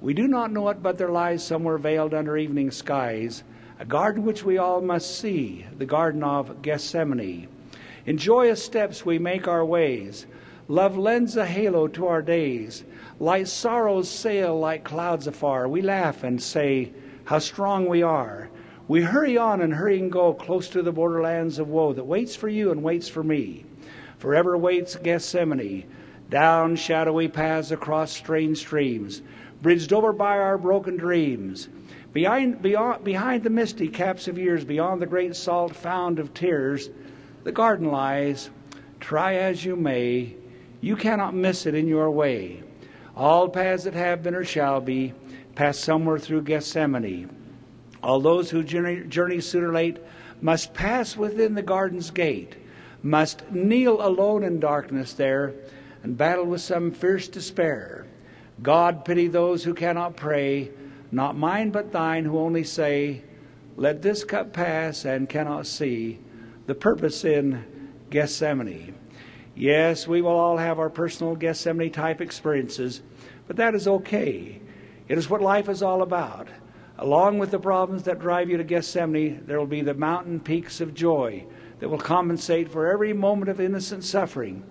we 0.01 0.13
do 0.13 0.27
not 0.27 0.51
know 0.51 0.69
it, 0.69 0.83
but 0.83 0.97
there 0.97 1.09
lies 1.09 1.45
somewhere 1.45 1.77
veiled 1.77 2.13
under 2.13 2.37
evening 2.37 2.71
skies 2.71 3.43
a 3.79 3.85
garden 3.85 4.25
which 4.25 4.43
we 4.43 4.57
all 4.57 4.81
must 4.81 5.19
see, 5.19 5.65
the 5.77 5.85
Garden 5.85 6.23
of 6.23 6.61
Gethsemane. 6.61 7.47
In 8.05 8.17
joyous 8.17 8.63
steps 8.63 9.05
we 9.05 9.19
make 9.19 9.47
our 9.47 9.63
ways. 9.63 10.25
Love 10.67 10.97
lends 10.97 11.37
a 11.37 11.45
halo 11.45 11.87
to 11.89 12.07
our 12.07 12.21
days. 12.21 12.83
Light 13.19 13.47
sorrows 13.47 14.09
sail 14.09 14.59
like 14.59 14.83
clouds 14.83 15.27
afar. 15.27 15.67
We 15.67 15.81
laugh 15.81 16.23
and 16.23 16.41
say, 16.41 16.91
How 17.25 17.39
strong 17.39 17.85
we 17.85 18.01
are. 18.01 18.49
We 18.87 19.01
hurry 19.01 19.37
on 19.37 19.61
and 19.61 19.73
hurry 19.73 19.99
and 19.99 20.11
go 20.11 20.33
close 20.33 20.69
to 20.69 20.81
the 20.81 20.93
borderlands 20.93 21.59
of 21.59 21.67
woe 21.67 21.91
that 21.93 22.05
waits 22.05 22.35
for 22.35 22.47
you 22.47 22.71
and 22.71 22.81
waits 22.81 23.09
for 23.09 23.21
me. 23.21 23.65
Forever 24.17 24.57
waits 24.57 24.95
Gethsemane, 24.95 25.83
down 26.29 26.75
shadowy 26.77 27.27
paths 27.27 27.71
across 27.71 28.11
strange 28.11 28.59
streams 28.59 29.21
bridged 29.61 29.91
over 29.91 30.13
by 30.13 30.37
our 30.37 30.57
broken 30.57 30.97
dreams. 30.97 31.67
Behind, 32.13 32.61
beyond, 32.61 33.03
behind 33.03 33.43
the 33.43 33.49
misty 33.49 33.87
caps 33.87 34.27
of 34.27 34.37
years, 34.37 34.63
beyond 34.63 35.01
the 35.01 35.05
great 35.05 35.35
salt 35.35 35.75
found 35.75 36.19
of 36.19 36.33
tears, 36.33 36.89
the 37.43 37.51
garden 37.51 37.91
lies. 37.91 38.49
Try 38.99 39.35
as 39.35 39.63
you 39.63 39.75
may, 39.75 40.35
you 40.81 40.95
cannot 40.95 41.35
miss 41.35 41.65
it 41.65 41.75
in 41.75 41.87
your 41.87 42.09
way. 42.09 42.63
All 43.15 43.49
paths 43.49 43.83
that 43.83 43.93
have 43.93 44.23
been 44.23 44.35
or 44.35 44.43
shall 44.43 44.79
be 44.79 45.13
pass 45.55 45.77
somewhere 45.77 46.19
through 46.19 46.43
Gethsemane. 46.43 47.29
All 48.03 48.19
those 48.19 48.49
who 48.49 48.63
journey, 48.63 49.07
journey 49.07 49.41
sooner 49.41 49.69
or 49.69 49.73
late 49.73 49.97
must 50.41 50.73
pass 50.73 51.17
within 51.17 51.55
the 51.55 51.61
garden's 51.61 52.11
gate, 52.11 52.55
must 53.01 53.49
kneel 53.51 54.05
alone 54.05 54.43
in 54.43 54.59
darkness 54.59 55.13
there, 55.13 55.53
and 56.03 56.17
battle 56.17 56.45
with 56.45 56.61
some 56.61 56.91
fierce 56.91 57.27
despair. 57.27 58.05
God 58.61 59.05
pity 59.05 59.27
those 59.27 59.63
who 59.63 59.73
cannot 59.73 60.15
pray, 60.15 60.71
not 61.11 61.37
mine 61.37 61.71
but 61.71 61.91
thine, 61.91 62.25
who 62.25 62.39
only 62.39 62.63
say, 62.63 63.23
Let 63.75 64.01
this 64.01 64.23
cup 64.23 64.53
pass, 64.53 65.05
and 65.05 65.29
cannot 65.29 65.67
see 65.67 66.19
the 66.65 66.75
purpose 66.75 67.23
in 67.23 67.63
Gethsemane. 68.09 68.95
Yes, 69.55 70.07
we 70.07 70.21
will 70.21 70.37
all 70.37 70.57
have 70.57 70.77
our 70.77 70.89
personal 70.89 71.35
Gethsemane 71.35 71.91
type 71.91 72.21
experiences, 72.21 73.01
but 73.47 73.55
that 73.55 73.73
is 73.73 73.87
okay. 73.87 74.61
It 75.07 75.17
is 75.17 75.29
what 75.29 75.41
life 75.41 75.69
is 75.69 75.81
all 75.81 76.01
about. 76.03 76.47
Along 76.99 77.37
with 77.37 77.51
the 77.51 77.59
problems 77.59 78.03
that 78.03 78.19
drive 78.19 78.49
you 78.49 78.57
to 78.57 78.63
Gethsemane, 78.63 79.43
there 79.45 79.59
will 79.59 79.67
be 79.67 79.81
the 79.81 79.93
mountain 79.93 80.39
peaks 80.39 80.81
of 80.81 80.95
joy 80.95 81.45
that 81.79 81.89
will 81.89 81.99
compensate 81.99 82.71
for 82.71 82.91
every 82.91 83.13
moment 83.13 83.49
of 83.49 83.61
innocent 83.61 84.03
suffering. 84.03 84.63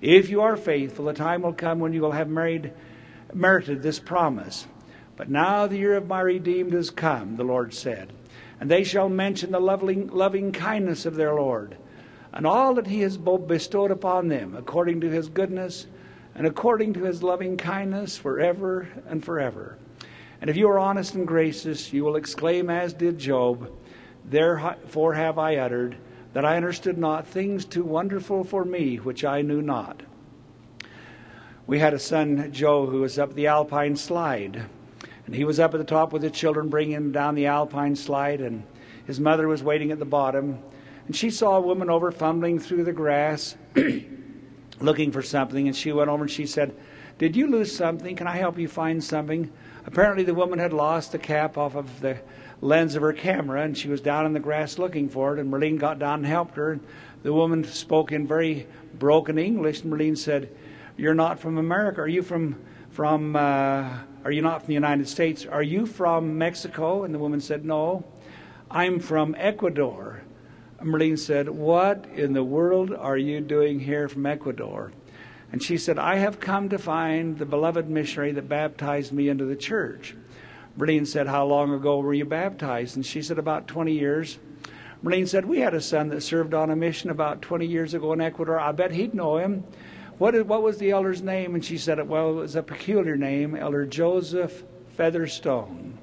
If 0.00 0.30
you 0.30 0.42
are 0.42 0.56
faithful, 0.56 1.06
the 1.06 1.12
time 1.12 1.42
will 1.42 1.52
come 1.52 1.80
when 1.80 1.92
you 1.92 2.00
will 2.00 2.12
have 2.12 2.28
married, 2.28 2.72
merited 3.34 3.82
this 3.82 3.98
promise. 3.98 4.66
But 5.16 5.28
now 5.28 5.66
the 5.66 5.76
year 5.76 5.96
of 5.96 6.06
my 6.06 6.20
redeemed 6.20 6.72
is 6.72 6.90
come, 6.90 7.36
the 7.36 7.44
Lord 7.44 7.74
said, 7.74 8.12
and 8.60 8.70
they 8.70 8.84
shall 8.84 9.08
mention 9.08 9.50
the 9.50 9.60
loving, 9.60 10.06
loving 10.08 10.52
kindness 10.52 11.04
of 11.04 11.16
their 11.16 11.34
Lord, 11.34 11.76
and 12.32 12.46
all 12.46 12.74
that 12.74 12.86
he 12.86 13.00
has 13.00 13.18
bestowed 13.18 13.90
upon 13.90 14.28
them, 14.28 14.54
according 14.56 15.00
to 15.00 15.10
his 15.10 15.28
goodness 15.28 15.86
and 16.34 16.46
according 16.46 16.94
to 16.94 17.04
his 17.04 17.22
loving 17.22 17.56
kindness 17.56 18.16
forever 18.16 18.88
and 19.06 19.22
forever. 19.24 19.76
And 20.42 20.50
if 20.50 20.56
you 20.56 20.68
are 20.68 20.78
honest 20.78 21.14
and 21.14 21.24
gracious, 21.24 21.92
you 21.92 22.02
will 22.02 22.16
exclaim, 22.16 22.68
as 22.68 22.92
did 22.92 23.16
Job, 23.16 23.70
Therefore 24.24 25.14
have 25.14 25.38
I 25.38 25.56
uttered, 25.56 25.96
that 26.32 26.44
I 26.44 26.56
understood 26.56 26.98
not 26.98 27.28
things 27.28 27.64
too 27.64 27.84
wonderful 27.84 28.42
for 28.42 28.64
me, 28.64 28.96
which 28.96 29.24
I 29.24 29.42
knew 29.42 29.62
not. 29.62 30.02
We 31.68 31.78
had 31.78 31.94
a 31.94 31.98
son, 31.98 32.50
Joe, 32.52 32.86
who 32.86 33.02
was 33.02 33.20
up 33.20 33.34
the 33.34 33.46
Alpine 33.46 33.94
slide. 33.94 34.64
And 35.26 35.34
he 35.34 35.44
was 35.44 35.60
up 35.60 35.74
at 35.74 35.78
the 35.78 35.84
top 35.84 36.12
with 36.12 36.22
the 36.22 36.30
children, 36.30 36.68
bringing 36.68 36.96
him 36.96 37.12
down 37.12 37.36
the 37.36 37.46
Alpine 37.46 37.94
slide. 37.94 38.40
And 38.40 38.64
his 39.06 39.20
mother 39.20 39.46
was 39.46 39.62
waiting 39.62 39.92
at 39.92 40.00
the 40.00 40.04
bottom. 40.04 40.58
And 41.06 41.14
she 41.14 41.30
saw 41.30 41.56
a 41.56 41.60
woman 41.60 41.88
over 41.88 42.10
fumbling 42.10 42.58
through 42.58 42.82
the 42.82 42.92
grass, 42.92 43.56
looking 44.80 45.12
for 45.12 45.22
something. 45.22 45.68
And 45.68 45.76
she 45.76 45.92
went 45.92 46.10
over 46.10 46.24
and 46.24 46.30
she 46.30 46.46
said, 46.46 46.74
Did 47.18 47.36
you 47.36 47.46
lose 47.46 47.74
something? 47.74 48.16
Can 48.16 48.26
I 48.26 48.36
help 48.36 48.58
you 48.58 48.66
find 48.66 49.02
something? 49.02 49.52
Apparently, 49.86 50.24
the 50.24 50.34
woman 50.34 50.58
had 50.58 50.72
lost 50.72 51.12
the 51.12 51.18
cap 51.18 51.58
off 51.58 51.74
of 51.74 52.00
the 52.00 52.18
lens 52.60 52.94
of 52.94 53.02
her 53.02 53.12
camera, 53.12 53.62
and 53.62 53.76
she 53.76 53.88
was 53.88 54.00
down 54.00 54.26
in 54.26 54.32
the 54.32 54.40
grass 54.40 54.78
looking 54.78 55.08
for 55.08 55.34
it. 55.34 55.40
And 55.40 55.50
Merlene 55.50 55.78
got 55.78 55.98
down 55.98 56.20
and 56.20 56.26
helped 56.26 56.56
her. 56.56 56.78
The 57.22 57.32
woman 57.32 57.64
spoke 57.64 58.12
in 58.12 58.26
very 58.26 58.66
broken 58.98 59.38
English, 59.38 59.82
and 59.82 59.92
Merlene 59.92 60.16
said, 60.16 60.48
"You're 60.96 61.14
not 61.14 61.40
from 61.40 61.58
America. 61.58 62.00
Are 62.00 62.08
you 62.08 62.22
from 62.22 62.56
from? 62.90 63.36
Uh, 63.36 63.88
are 64.24 64.30
you 64.30 64.42
not 64.42 64.60
from 64.60 64.68
the 64.68 64.74
United 64.74 65.08
States? 65.08 65.46
Are 65.46 65.62
you 65.62 65.86
from 65.86 66.38
Mexico?" 66.38 67.04
And 67.04 67.12
the 67.12 67.18
woman 67.18 67.40
said, 67.40 67.64
"No, 67.64 68.04
I'm 68.70 69.00
from 69.00 69.34
Ecuador." 69.38 70.22
And 70.78 71.18
said, 71.18 71.48
"What 71.48 72.06
in 72.14 72.32
the 72.32 72.42
world 72.44 72.92
are 72.92 73.16
you 73.16 73.40
doing 73.40 73.80
here 73.80 74.08
from 74.08 74.26
Ecuador?" 74.26 74.92
And 75.52 75.62
she 75.62 75.76
said, 75.76 75.98
I 75.98 76.16
have 76.16 76.40
come 76.40 76.70
to 76.70 76.78
find 76.78 77.38
the 77.38 77.44
beloved 77.44 77.88
missionary 77.88 78.32
that 78.32 78.48
baptized 78.48 79.12
me 79.12 79.28
into 79.28 79.44
the 79.44 79.54
church. 79.54 80.16
Merlene 80.78 81.06
said, 81.06 81.26
How 81.26 81.44
long 81.44 81.72
ago 81.74 82.00
were 82.00 82.14
you 82.14 82.24
baptized? 82.24 82.96
And 82.96 83.04
she 83.04 83.20
said, 83.20 83.38
About 83.38 83.68
20 83.68 83.92
years. 83.92 84.38
Merlene 85.04 85.28
said, 85.28 85.44
We 85.44 85.60
had 85.60 85.74
a 85.74 85.80
son 85.80 86.08
that 86.08 86.22
served 86.22 86.54
on 86.54 86.70
a 86.70 86.76
mission 86.76 87.10
about 87.10 87.42
20 87.42 87.66
years 87.66 87.92
ago 87.92 88.14
in 88.14 88.20
Ecuador. 88.22 88.58
I 88.58 88.72
bet 88.72 88.92
he'd 88.92 89.14
know 89.14 89.36
him. 89.36 89.64
What, 90.16 90.34
is, 90.34 90.44
what 90.44 90.62
was 90.62 90.78
the 90.78 90.90
elder's 90.90 91.20
name? 91.20 91.54
And 91.54 91.64
she 91.64 91.76
said, 91.76 92.06
Well, 92.08 92.30
it 92.30 92.34
was 92.34 92.56
a 92.56 92.62
peculiar 92.62 93.16
name, 93.16 93.54
Elder 93.54 93.84
Joseph 93.84 94.64
Featherstone. 94.96 95.98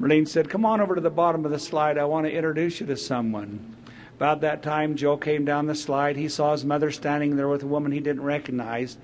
Merlene 0.00 0.28
said, 0.28 0.48
Come 0.48 0.64
on 0.64 0.80
over 0.80 0.94
to 0.94 1.00
the 1.00 1.10
bottom 1.10 1.44
of 1.44 1.50
the 1.50 1.58
slide. 1.58 1.98
I 1.98 2.04
want 2.04 2.26
to 2.26 2.32
introduce 2.32 2.78
you 2.78 2.86
to 2.86 2.96
someone. 2.96 3.75
About 4.16 4.40
that 4.40 4.62
time, 4.62 4.96
Joe 4.96 5.18
came 5.18 5.44
down 5.44 5.66
the 5.66 5.74
slide. 5.74 6.16
He 6.16 6.30
saw 6.30 6.52
his 6.52 6.64
mother 6.64 6.90
standing 6.90 7.36
there 7.36 7.48
with 7.48 7.62
a 7.62 7.66
woman 7.66 7.92
he 7.92 8.00
didn't 8.00 8.22
recognize. 8.22 8.96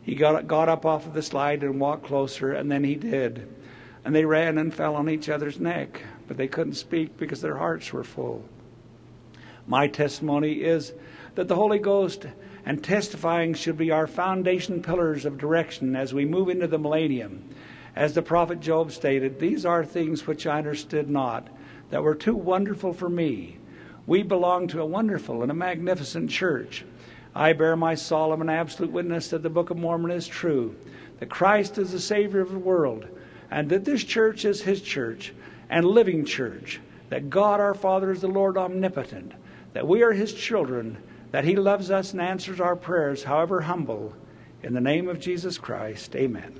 He 0.00 0.14
got, 0.14 0.46
got 0.46 0.68
up 0.68 0.86
off 0.86 1.06
of 1.06 1.12
the 1.12 1.22
slide 1.22 1.64
and 1.64 1.80
walked 1.80 2.04
closer, 2.04 2.52
and 2.52 2.70
then 2.70 2.84
he 2.84 2.94
did. 2.94 3.48
And 4.04 4.14
they 4.14 4.24
ran 4.24 4.58
and 4.58 4.72
fell 4.72 4.94
on 4.94 5.10
each 5.10 5.28
other's 5.28 5.58
neck, 5.58 6.02
but 6.28 6.36
they 6.36 6.46
couldn't 6.46 6.74
speak 6.74 7.16
because 7.16 7.40
their 7.40 7.56
hearts 7.56 7.92
were 7.92 8.04
full. 8.04 8.44
My 9.66 9.88
testimony 9.88 10.62
is 10.62 10.92
that 11.34 11.48
the 11.48 11.56
Holy 11.56 11.80
Ghost 11.80 12.26
and 12.64 12.82
testifying 12.82 13.54
should 13.54 13.76
be 13.76 13.90
our 13.90 14.06
foundation 14.06 14.82
pillars 14.82 15.24
of 15.24 15.36
direction 15.36 15.96
as 15.96 16.14
we 16.14 16.24
move 16.24 16.48
into 16.48 16.68
the 16.68 16.78
millennium. 16.78 17.44
As 17.96 18.14
the 18.14 18.22
prophet 18.22 18.60
Job 18.60 18.92
stated, 18.92 19.40
these 19.40 19.66
are 19.66 19.84
things 19.84 20.28
which 20.28 20.46
I 20.46 20.58
understood 20.58 21.10
not, 21.10 21.48
that 21.90 22.04
were 22.04 22.14
too 22.14 22.36
wonderful 22.36 22.92
for 22.92 23.08
me. 23.08 23.58
We 24.10 24.24
belong 24.24 24.66
to 24.66 24.80
a 24.80 24.86
wonderful 24.86 25.42
and 25.42 25.52
a 25.52 25.54
magnificent 25.54 26.30
church. 26.30 26.84
I 27.32 27.52
bear 27.52 27.76
my 27.76 27.94
solemn 27.94 28.40
and 28.40 28.50
absolute 28.50 28.90
witness 28.90 29.28
that 29.28 29.44
the 29.44 29.48
Book 29.48 29.70
of 29.70 29.76
Mormon 29.76 30.10
is 30.10 30.26
true, 30.26 30.74
that 31.20 31.30
Christ 31.30 31.78
is 31.78 31.92
the 31.92 32.00
Savior 32.00 32.40
of 32.40 32.50
the 32.50 32.58
world, 32.58 33.06
and 33.52 33.68
that 33.68 33.84
this 33.84 34.02
church 34.02 34.44
is 34.44 34.62
His 34.62 34.82
church 34.82 35.32
and 35.68 35.86
living 35.86 36.24
church, 36.24 36.80
that 37.08 37.30
God 37.30 37.60
our 37.60 37.72
Father 37.72 38.10
is 38.10 38.20
the 38.20 38.26
Lord 38.26 38.58
omnipotent, 38.58 39.30
that 39.74 39.86
we 39.86 40.02
are 40.02 40.10
His 40.10 40.34
children, 40.34 40.96
that 41.30 41.44
He 41.44 41.54
loves 41.54 41.92
us 41.92 42.10
and 42.10 42.20
answers 42.20 42.60
our 42.60 42.74
prayers, 42.74 43.22
however 43.22 43.60
humble. 43.60 44.12
In 44.64 44.74
the 44.74 44.80
name 44.80 45.06
of 45.06 45.20
Jesus 45.20 45.56
Christ, 45.56 46.16
amen. 46.16 46.58